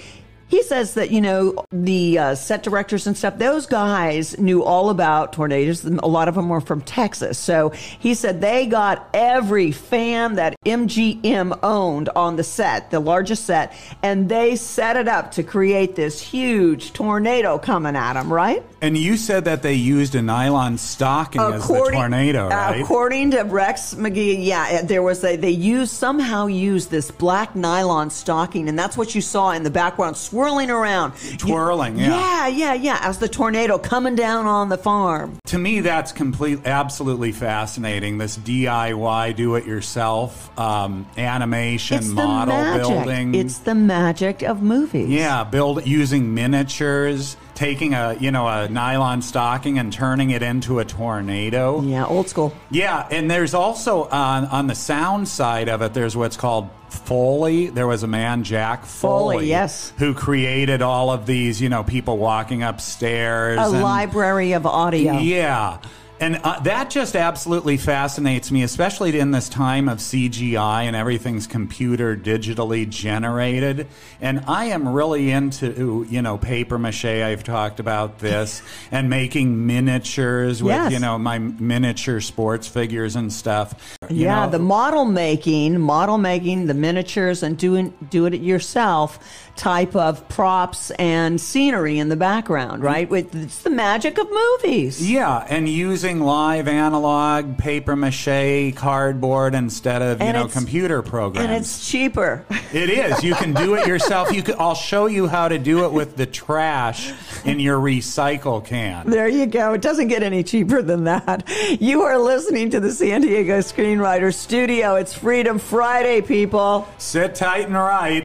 He 0.50 0.64
says 0.64 0.96
that, 0.96 1.12
you 1.12 1.22
know, 1.22 1.64
the 1.72 2.18
uh, 2.18 2.36
set 2.36 2.64
directors 2.64 3.06
and 3.06 3.16
stuff, 3.16 3.38
those 3.38 3.68
guys 3.68 4.36
knew 4.40 4.64
all 4.64 4.90
about 4.90 5.32
tornadoes. 5.32 5.86
A 5.86 6.08
lot 6.08 6.28
of 6.28 6.34
them 6.34 6.50
were 6.50 6.60
from 6.60 6.82
Texas. 6.82 7.38
So 7.38 7.70
he 7.70 8.16
said 8.16 8.42
they 8.42 8.66
got 8.66 9.08
every 9.14 9.72
fan 9.72 10.36
that 10.36 10.56
MGM 10.66 11.60
owned 11.62 12.10
on 12.16 12.36
the 12.36 12.44
set, 12.44 12.90
the 12.90 13.00
largest 13.00 13.46
set, 13.46 13.74
and 14.02 14.28
they 14.28 14.56
set 14.56 14.98
it 14.98 15.08
up 15.08 15.34
to 15.34 15.44
create 15.44 15.96
this 15.96 16.20
huge 16.20 16.94
tornado 16.94 17.60
coming 17.60 17.96
at 17.96 18.14
them, 18.14 18.34
right? 18.34 18.64
And 18.82 18.98
you 18.98 19.18
said 19.18 19.46
that 19.46 19.62
they 19.62 19.76
used 19.76 20.16
a 20.16 20.22
nylon 20.24 20.80
stocking 20.80 21.42
as 21.42 21.68
the 21.68 21.92
tornado, 21.92 22.48
right? 22.50 22.82
According 22.82 23.32
to 23.32 23.42
Rex 23.44 23.94
McGee, 23.94 24.44
yeah, 24.44 24.82
there 24.82 25.04
was 25.04 25.24
a, 25.24 25.36
they 25.36 25.52
used, 25.52 25.92
somehow 25.92 26.48
used 26.48 26.90
this 26.90 27.12
black 27.12 27.56
nylon 27.56 28.10
stocking, 28.10 28.68
and 28.68 28.80
that's 28.80 28.98
what 28.98 29.14
you 29.14 29.22
saw 29.22 29.52
in 29.52 29.62
the 29.62 29.70
background 29.70 30.18
swirling 30.18 30.39
around. 30.44 31.14
Twirling, 31.38 31.98
You- 31.98 32.06
yeah. 32.06 32.20
Yeah, 32.30 32.48
yeah, 32.48 32.74
yeah, 32.74 33.00
as 33.02 33.18
the 33.20 33.28
tornado 33.28 33.78
coming 33.78 34.16
down 34.16 34.46
on 34.46 34.70
the 34.70 34.78
farm. 34.78 35.38
To 35.48 35.58
me, 35.58 35.82
that's 35.82 36.12
complete, 36.12 36.66
absolutely 36.66 37.32
fascinating. 37.32 38.18
This 38.18 38.38
DIY, 38.38 39.36
do-it-yourself 39.36 40.58
um, 40.58 41.06
animation, 41.18 41.98
It's 41.98 42.08
model 42.08 42.78
building. 42.78 43.36
It's 43.36 43.58
the 43.60 43.76
magic 43.76 44.42
of 44.42 44.62
movies. 44.62 45.10
yeah, 45.10 45.44
build 45.44 45.86
using 45.86 46.34
miniatures, 46.34 47.36
taking 47.60 47.94
a 47.94 48.16
you 48.22 48.32
know 48.32 48.48
a 48.48 48.70
nylon 48.70 49.22
stocking 49.22 49.78
and 49.80 49.92
turning 49.92 50.30
it 50.30 50.42
into 50.42 50.80
a 50.80 50.86
tornado. 50.86 51.82
Yeah, 51.82 52.06
old 52.06 52.30
school. 52.30 52.54
Yeah, 52.72 53.06
and 53.12 53.30
there's 53.30 53.54
also 53.54 54.06
on 54.06 54.46
on 54.46 54.68
the 54.68 54.76
sound 54.76 55.28
side 55.28 55.68
of 55.68 55.82
it, 55.82 55.94
there's 55.94 56.16
what's 56.16 56.38
called 56.38 56.70
Foley. 56.88 57.68
There 57.68 57.86
was 57.86 58.02
a 58.02 58.08
man, 58.08 58.46
Jack 58.46 58.86
Foley, 58.86 59.36
Foley, 59.36 59.48
yes. 59.50 59.92
who 59.98 60.14
created 60.14 60.82
all 60.82 61.12
of 61.12 61.26
these, 61.26 61.62
you 61.62 61.68
know, 61.68 61.84
people 61.84 62.18
walking 62.18 62.64
upstairs. 62.64 63.60
A 63.60 63.64
and- 63.64 63.84
library 63.84 64.54
of 64.54 64.66
audio. 64.66 65.18
yeah. 65.18 65.80
And 66.20 66.40
uh, 66.44 66.60
that 66.62 66.90
just 66.90 67.16
absolutely 67.16 67.78
fascinates 67.78 68.52
me, 68.52 68.64
especially 68.64 69.18
in 69.18 69.32
this 69.32 69.48
time 69.48 69.88
of 69.88 70.00
CGI 70.00 70.84
and 70.84 70.96
everything's 70.96 71.48
computer 71.48 72.18
digitally 72.18 72.88
generated. 72.90 73.88
And 74.20 74.44
I 74.48 74.66
am 74.66 74.88
really 74.90 75.32
into, 75.32 76.06
you 76.10 76.22
know, 76.22 76.38
paper 76.38 76.78
mache. 76.78 77.06
I've 77.06 77.44
talked 77.44 77.80
about 77.80 78.20
this 78.20 78.62
and 78.92 79.10
making 79.10 79.66
miniatures 79.66 80.62
with, 80.62 80.74
Yes. 80.74 80.92
you 80.92 81.00
know, 81.00 81.18
my 81.18 81.40
miniature 81.40 82.20
sports 82.22 82.68
figures 82.68 83.16
and 83.16 83.32
stuff. 83.32 83.98
You 84.10 84.26
yeah, 84.26 84.46
know, 84.46 84.52
the 84.52 84.60
model 84.60 85.06
making, 85.06 85.80
model 85.80 86.18
making, 86.18 86.66
the 86.66 86.74
miniatures, 86.74 87.44
and 87.44 87.58
doing 87.58 87.94
do 88.10 88.26
it 88.26 88.34
yourself 88.42 89.20
type 89.56 89.96
of 89.96 90.28
props 90.30 90.90
and 90.92 91.40
scenery 91.40 92.00
in 92.00 92.08
the 92.10 92.16
background, 92.16 92.82
right? 92.82 93.12
It's 93.12 93.62
the 93.62 93.70
magic 93.70 94.18
of 94.18 94.28
movies. 94.32 95.10
Yeah, 95.12 95.46
and 95.50 95.68
using 95.68 96.09
live 96.18 96.68
analog 96.68 97.58
paper 97.60 97.96
mache 97.96 98.74
cardboard 98.76 99.54
instead 99.54 100.02
of, 100.02 100.20
you 100.22 100.34
know, 100.34 100.48
computer 100.48 101.04
programs. 101.04 101.48
And 101.48 101.56
it's 101.56 101.88
cheaper. 101.88 102.46
It 102.74 102.90
is. 102.90 103.24
You 103.24 103.36
can 103.36 103.54
do 103.54 103.76
it 103.76 103.86
yourself. 103.86 104.32
You 104.32 104.42
could, 104.42 104.56
I'll 104.56 104.74
show 104.74 105.06
you 105.06 105.28
how 105.28 105.48
to 105.48 105.60
do 105.60 105.86
it 105.86 105.92
with 105.92 106.16
the 106.16 106.26
trash 106.26 107.14
in 107.46 107.60
your 107.60 107.78
recycle 107.78 108.66
can. 108.66 109.10
There 109.10 109.28
you 109.28 109.46
go. 109.46 109.74
It 109.74 109.82
doesn't 109.82 110.08
get 110.08 110.24
any 110.24 110.44
cheaper 110.44 110.82
than 110.82 111.04
that. 111.04 111.48
You 111.80 112.02
are 112.02 112.18
listening 112.18 112.72
to 112.72 112.80
the 112.80 112.92
San 112.92 113.22
Diego 113.22 113.60
Screenwriter 113.60 114.34
Studio. 114.34 114.96
It's 114.96 115.14
Freedom 115.14 115.60
Friday, 115.60 116.22
people. 116.22 116.88
Sit 116.98 117.36
tight 117.36 117.66
and 117.66 117.76
right. 117.76 118.24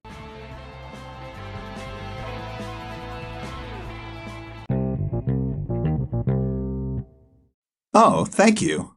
Oh, 7.95 8.25
thank 8.27 8.61
you. 8.61 8.94